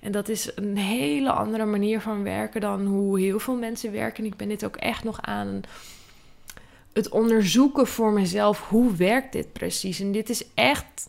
En 0.00 0.12
dat 0.12 0.28
is 0.28 0.50
een 0.54 0.76
hele 0.76 1.30
andere 1.30 1.64
manier 1.64 2.00
van 2.00 2.22
werken 2.22 2.60
dan 2.60 2.86
hoe 2.86 3.20
heel 3.20 3.38
veel 3.38 3.56
mensen 3.56 3.92
werken. 3.92 4.24
En 4.24 4.30
ik 4.30 4.36
ben 4.36 4.48
dit 4.48 4.64
ook 4.64 4.76
echt 4.76 5.04
nog 5.04 5.20
aan 5.20 5.60
het 6.92 7.08
onderzoeken 7.08 7.86
voor 7.86 8.12
mezelf. 8.12 8.68
Hoe 8.68 8.94
werkt 8.94 9.32
dit 9.32 9.52
precies? 9.52 10.00
En 10.00 10.12
dit 10.12 10.28
is 10.28 10.44
echt. 10.54 11.06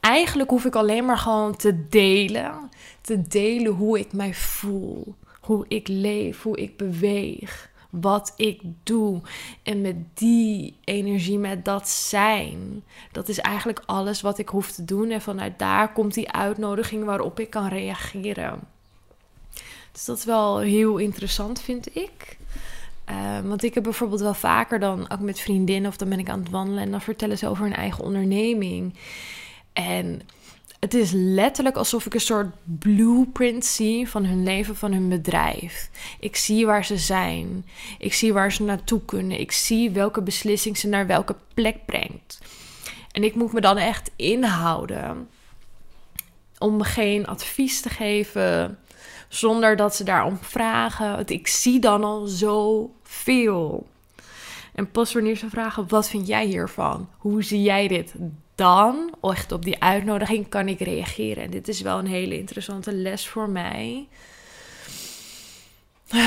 Eigenlijk 0.00 0.50
hoef 0.50 0.64
ik 0.64 0.74
alleen 0.74 1.04
maar 1.04 1.18
gewoon 1.18 1.56
te 1.56 1.88
delen. 1.88 2.70
Te 3.00 3.22
delen 3.28 3.72
hoe 3.72 3.98
ik 3.98 4.12
mij 4.12 4.34
voel. 4.34 5.14
Hoe 5.40 5.64
ik 5.68 5.88
leef. 5.88 6.42
Hoe 6.42 6.56
ik 6.56 6.76
beweeg 6.76 7.70
wat 7.92 8.32
ik 8.36 8.60
doe. 8.82 9.20
En 9.62 9.80
met 9.80 9.96
die 10.14 10.76
energie, 10.84 11.38
met 11.38 11.64
dat 11.64 11.88
zijn, 11.88 12.84
dat 13.12 13.28
is 13.28 13.38
eigenlijk 13.38 13.82
alles 13.86 14.20
wat 14.20 14.38
ik 14.38 14.48
hoef 14.48 14.70
te 14.70 14.84
doen. 14.84 15.10
En 15.10 15.22
vanuit 15.22 15.58
daar 15.58 15.92
komt 15.92 16.14
die 16.14 16.30
uitnodiging 16.30 17.04
waarop 17.04 17.40
ik 17.40 17.50
kan 17.50 17.68
reageren. 17.68 18.60
Dus 19.92 20.04
dat 20.04 20.18
is 20.18 20.24
wel 20.24 20.58
heel 20.58 20.96
interessant, 20.96 21.60
vind 21.60 21.96
ik. 21.96 22.38
Uh, 23.12 23.48
want 23.48 23.62
ik 23.62 23.74
heb 23.74 23.82
bijvoorbeeld 23.82 24.20
wel 24.20 24.34
vaker 24.34 24.80
dan 24.80 25.10
ook 25.10 25.20
met 25.20 25.40
vriendinnen 25.40 25.90
of 25.90 25.96
dan 25.96 26.08
ben 26.08 26.18
ik 26.18 26.28
aan 26.28 26.40
het 26.40 26.50
wandelen 26.50 26.82
en 26.82 26.90
dan 26.90 27.00
vertellen 27.00 27.38
ze 27.38 27.48
over 27.48 27.64
hun 27.64 27.74
eigen 27.74 28.04
onderneming. 28.04 28.94
En 29.72 30.20
het 30.80 30.94
is 30.94 31.10
letterlijk 31.12 31.76
alsof 31.76 32.06
ik 32.06 32.14
een 32.14 32.20
soort 32.20 32.54
blueprint 32.64 33.64
zie 33.64 34.08
van 34.08 34.24
hun 34.24 34.42
leven, 34.42 34.76
van 34.76 34.92
hun 34.92 35.08
bedrijf. 35.08 35.90
Ik 36.20 36.36
zie 36.36 36.66
waar 36.66 36.84
ze 36.84 36.96
zijn. 36.96 37.66
Ik 37.98 38.14
zie 38.14 38.32
waar 38.32 38.52
ze 38.52 38.62
naartoe 38.62 39.04
kunnen. 39.04 39.40
Ik 39.40 39.52
zie 39.52 39.90
welke 39.90 40.22
beslissing 40.22 40.78
ze 40.78 40.88
naar 40.88 41.06
welke 41.06 41.36
plek 41.54 41.84
brengt. 41.86 42.38
En 43.10 43.24
ik 43.24 43.34
moet 43.34 43.52
me 43.52 43.60
dan 43.60 43.76
echt 43.76 44.10
inhouden 44.16 45.28
om 46.58 46.82
geen 46.82 47.26
advies 47.26 47.80
te 47.80 47.88
geven 47.88 48.78
zonder 49.28 49.76
dat 49.76 49.96
ze 49.96 50.04
daarom 50.04 50.38
vragen. 50.40 51.16
Want 51.16 51.30
ik 51.30 51.46
zie 51.46 51.78
dan 51.80 52.04
al 52.04 52.26
zoveel. 53.12 53.86
En 54.74 54.90
pas 54.90 55.12
wanneer 55.12 55.36
ze 55.36 55.50
vragen: 55.50 55.88
wat 55.88 56.08
vind 56.08 56.26
jij 56.26 56.46
hiervan? 56.46 57.08
Hoe 57.16 57.42
zie 57.42 57.62
jij 57.62 57.88
dit? 57.88 58.14
dan, 58.54 59.14
echt 59.20 59.52
op 59.52 59.64
die 59.64 59.82
uitnodiging, 59.82 60.48
kan 60.48 60.68
ik 60.68 60.80
reageren. 60.80 61.42
En 61.42 61.50
dit 61.50 61.68
is 61.68 61.80
wel 61.80 61.98
een 61.98 62.06
hele 62.06 62.38
interessante 62.38 62.92
les 62.92 63.28
voor 63.28 63.50
mij. 63.50 64.08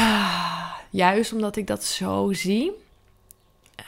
Juist 0.89 1.33
omdat 1.33 1.55
ik 1.55 1.67
dat 1.67 1.83
zo 1.83 2.33
zie. 2.33 2.71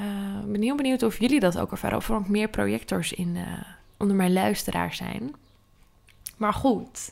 Uh, 0.01 0.39
ben 0.45 0.61
heel 0.61 0.75
benieuwd 0.75 1.03
of 1.03 1.19
jullie 1.19 1.39
dat 1.39 1.57
ook 1.57 1.71
ervaren. 1.71 1.97
Of 1.97 2.09
er 2.09 2.15
ook 2.15 2.27
meer 2.27 2.49
projectors 2.49 3.13
in, 3.13 3.35
uh, 3.35 3.43
onder 3.97 4.15
mijn 4.15 4.33
luisteraars 4.33 4.97
zijn. 4.97 5.35
Maar 6.37 6.53
goed, 6.53 7.11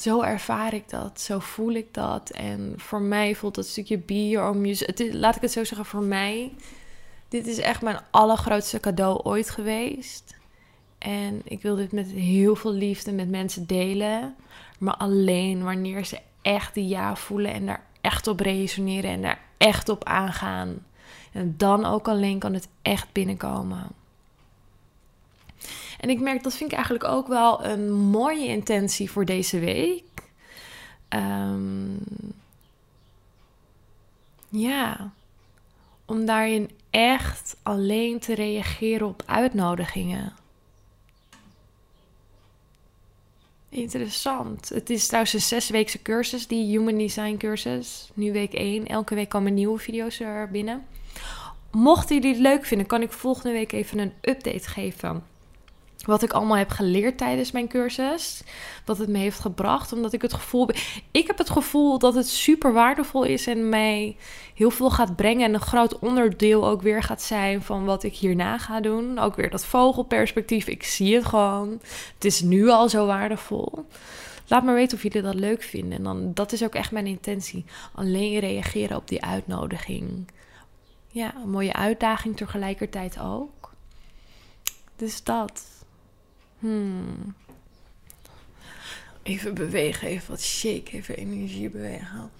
zo 0.00 0.22
ervaar 0.22 0.74
ik 0.74 0.88
dat. 0.88 1.20
Zo 1.20 1.38
voel 1.38 1.72
ik 1.72 1.94
dat. 1.94 2.30
En 2.30 2.74
voor 2.76 3.00
mij 3.00 3.34
voelt 3.34 3.54
dat 3.54 3.66
stukje 3.66 4.02
own 4.38 4.60
music. 4.60 5.12
laat 5.12 5.36
ik 5.36 5.42
het 5.42 5.52
zo 5.52 5.64
zeggen, 5.64 5.86
voor 5.86 6.02
mij 6.02 6.52
dit 7.28 7.46
is 7.46 7.58
echt 7.58 7.82
mijn 7.82 8.00
allergrootste 8.10 8.80
cadeau 8.80 9.20
ooit 9.22 9.50
geweest. 9.50 10.36
En 10.98 11.40
ik 11.44 11.62
wil 11.62 11.76
dit 11.76 11.92
met 11.92 12.06
heel 12.06 12.56
veel 12.56 12.72
liefde 12.72 13.12
met 13.12 13.28
mensen 13.28 13.66
delen. 13.66 14.34
Maar 14.78 14.96
alleen 14.96 15.64
wanneer 15.64 16.04
ze 16.04 16.18
echt 16.42 16.74
die 16.74 16.88
ja 16.88 17.16
voelen 17.16 17.52
en 17.52 17.66
daar 17.66 17.84
echt 18.00 18.26
op 18.26 18.40
resoneren 18.40 19.10
en 19.10 19.22
daar 19.22 19.40
echt 19.56 19.88
op 19.88 20.04
aangaan. 20.04 20.86
En 21.32 21.54
dan 21.56 21.84
ook 21.84 22.08
alleen 22.08 22.38
kan 22.38 22.54
het 22.54 22.68
echt 22.82 23.12
binnenkomen. 23.12 23.86
En 26.00 26.10
ik 26.10 26.20
merk 26.20 26.42
dat 26.42 26.54
vind 26.54 26.70
ik 26.70 26.76
eigenlijk 26.76 27.04
ook 27.04 27.26
wel 27.26 27.64
een 27.64 27.92
mooie 27.92 28.46
intentie 28.46 29.10
voor 29.10 29.24
deze 29.24 29.58
week. 29.58 30.04
Um, 31.08 31.98
ja, 34.48 35.12
om 36.04 36.24
daarin 36.24 36.70
echt 36.90 37.56
alleen 37.62 38.18
te 38.18 38.34
reageren 38.34 39.06
op 39.06 39.22
uitnodigingen. 39.26 40.32
Interessant. 43.68 44.68
Het 44.68 44.90
is 44.90 45.06
trouwens 45.06 45.32
een 45.32 45.40
zesweekse 45.40 46.02
cursus, 46.02 46.46
die 46.46 46.66
Human 46.66 46.98
Design 46.98 47.36
cursus. 47.36 48.10
Nu 48.14 48.32
week 48.32 48.52
1. 48.52 48.86
Elke 48.86 49.14
week 49.14 49.28
komen 49.28 49.54
nieuwe 49.54 49.78
video's 49.78 50.20
er 50.20 50.50
binnen. 50.50 50.86
Mochten 51.70 52.14
jullie 52.16 52.32
het 52.32 52.42
leuk 52.42 52.64
vinden, 52.64 52.86
kan 52.86 53.02
ik 53.02 53.12
volgende 53.12 53.52
week 53.52 53.72
even 53.72 53.98
een 53.98 54.12
update 54.20 54.68
geven 54.68 55.29
wat 56.06 56.22
ik 56.22 56.32
allemaal 56.32 56.56
heb 56.56 56.70
geleerd 56.70 57.18
tijdens 57.18 57.50
mijn 57.50 57.68
cursus. 57.68 58.42
Wat 58.84 58.98
het 58.98 59.08
me 59.08 59.18
heeft 59.18 59.40
gebracht. 59.40 59.92
Omdat 59.92 60.12
ik 60.12 60.22
het 60.22 60.32
gevoel. 60.32 60.68
Ik 61.10 61.26
heb 61.26 61.38
het 61.38 61.50
gevoel 61.50 61.98
dat 61.98 62.14
het 62.14 62.28
super 62.28 62.72
waardevol 62.72 63.24
is 63.24 63.46
en 63.46 63.68
mij 63.68 64.16
heel 64.54 64.70
veel 64.70 64.90
gaat 64.90 65.16
brengen. 65.16 65.44
En 65.44 65.54
een 65.54 65.60
groot 65.60 65.98
onderdeel 65.98 66.68
ook 66.68 66.82
weer 66.82 67.02
gaat 67.02 67.22
zijn 67.22 67.62
van 67.62 67.84
wat 67.84 68.02
ik 68.02 68.14
hierna 68.14 68.58
ga 68.58 68.80
doen. 68.80 69.18
Ook 69.18 69.36
weer 69.36 69.50
dat 69.50 69.64
vogelperspectief. 69.64 70.66
Ik 70.66 70.82
zie 70.82 71.14
het 71.14 71.24
gewoon. 71.24 71.80
Het 72.14 72.24
is 72.24 72.40
nu 72.40 72.68
al 72.68 72.88
zo 72.88 73.06
waardevol. 73.06 73.86
Laat 74.46 74.64
me 74.64 74.72
weten 74.72 74.96
of 74.96 75.02
jullie 75.02 75.22
dat 75.22 75.34
leuk 75.34 75.62
vinden. 75.62 75.98
En 75.98 76.04
dan, 76.04 76.30
dat 76.34 76.52
is 76.52 76.62
ook 76.64 76.74
echt 76.74 76.90
mijn 76.90 77.06
intentie. 77.06 77.64
Alleen 77.94 78.38
reageren 78.38 78.96
op 78.96 79.08
die 79.08 79.24
uitnodiging. 79.24 80.28
Ja, 81.08 81.34
een 81.42 81.50
mooie 81.50 81.72
uitdaging 81.72 82.36
tegelijkertijd 82.36 83.20
ook. 83.20 83.72
Dus 84.96 85.22
dat. 85.22 85.62
Hmm. 86.60 87.34
Even 89.22 89.54
bewegen, 89.54 90.08
even 90.08 90.30
wat 90.30 90.40
shake, 90.40 90.90
even 90.90 91.16
energie 91.16 91.70
bewegen. 91.70 92.30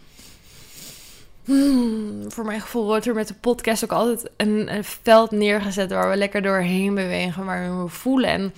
Hmm. 1.44 2.30
Voor 2.30 2.44
mijn 2.44 2.60
gevoel 2.60 2.84
wordt 2.84 3.06
er 3.06 3.14
met 3.14 3.28
de 3.28 3.34
podcast 3.34 3.84
ook 3.84 3.92
altijd 3.92 4.30
een, 4.36 4.74
een, 4.74 4.84
veld 4.84 5.30
neergezet 5.30 5.90
waar 5.90 6.10
we 6.10 6.16
lekker 6.16 6.42
doorheen 6.42 6.94
bewegen, 6.94 7.44
waar 7.44 7.82
we 7.82 7.88
voelen. 7.88 8.30
En 8.30 8.54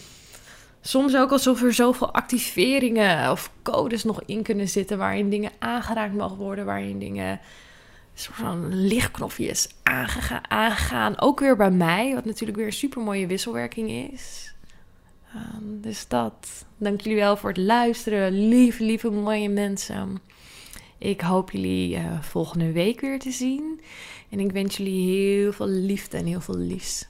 soms 0.80 1.16
ook 1.16 1.30
alsof 1.30 1.62
er 1.62 1.74
zoveel 1.74 2.12
activeringen 2.12 3.30
of 3.30 3.50
codes 3.62 4.04
nog 4.04 4.22
in 4.26 4.42
kunnen 4.42 4.68
zitten 4.68 4.98
waarin 4.98 5.30
dingen 5.30 5.50
aangeraakt 5.58 6.14
mogen 6.14 6.36
worden, 6.36 6.64
waarin 6.64 6.98
dingen 6.98 7.40
soort 8.14 8.36
van 8.36 8.74
lichtknopjes 8.74 9.68
aangegaan, 9.82 10.50
aangaan. 10.50 11.20
Ook 11.20 11.40
weer 11.40 11.56
bij 11.56 11.70
mij, 11.70 12.14
wat 12.14 12.24
natuurlijk 12.24 12.58
weer 12.58 12.66
een 12.66 12.72
super 12.72 13.02
mooie 13.02 13.26
wisselwerking 13.26 13.90
is. 14.12 14.54
Um, 15.34 15.80
dus 15.80 16.08
dat. 16.08 16.64
Dank 16.76 17.00
jullie 17.00 17.18
wel 17.18 17.36
voor 17.36 17.48
het 17.48 17.58
luisteren. 17.58 18.48
Lieve, 18.48 18.84
lieve 18.84 19.10
mooie 19.10 19.48
mensen. 19.48 20.20
Ik 20.98 21.20
hoop 21.20 21.50
jullie 21.50 21.96
uh, 21.96 22.22
volgende 22.22 22.72
week 22.72 23.00
weer 23.00 23.18
te 23.18 23.30
zien. 23.30 23.80
En 24.30 24.40
ik 24.40 24.52
wens 24.52 24.76
jullie 24.76 25.08
heel 25.08 25.52
veel 25.52 25.68
liefde 25.68 26.16
en 26.16 26.26
heel 26.26 26.40
veel 26.40 26.58
liefs. 26.58 27.08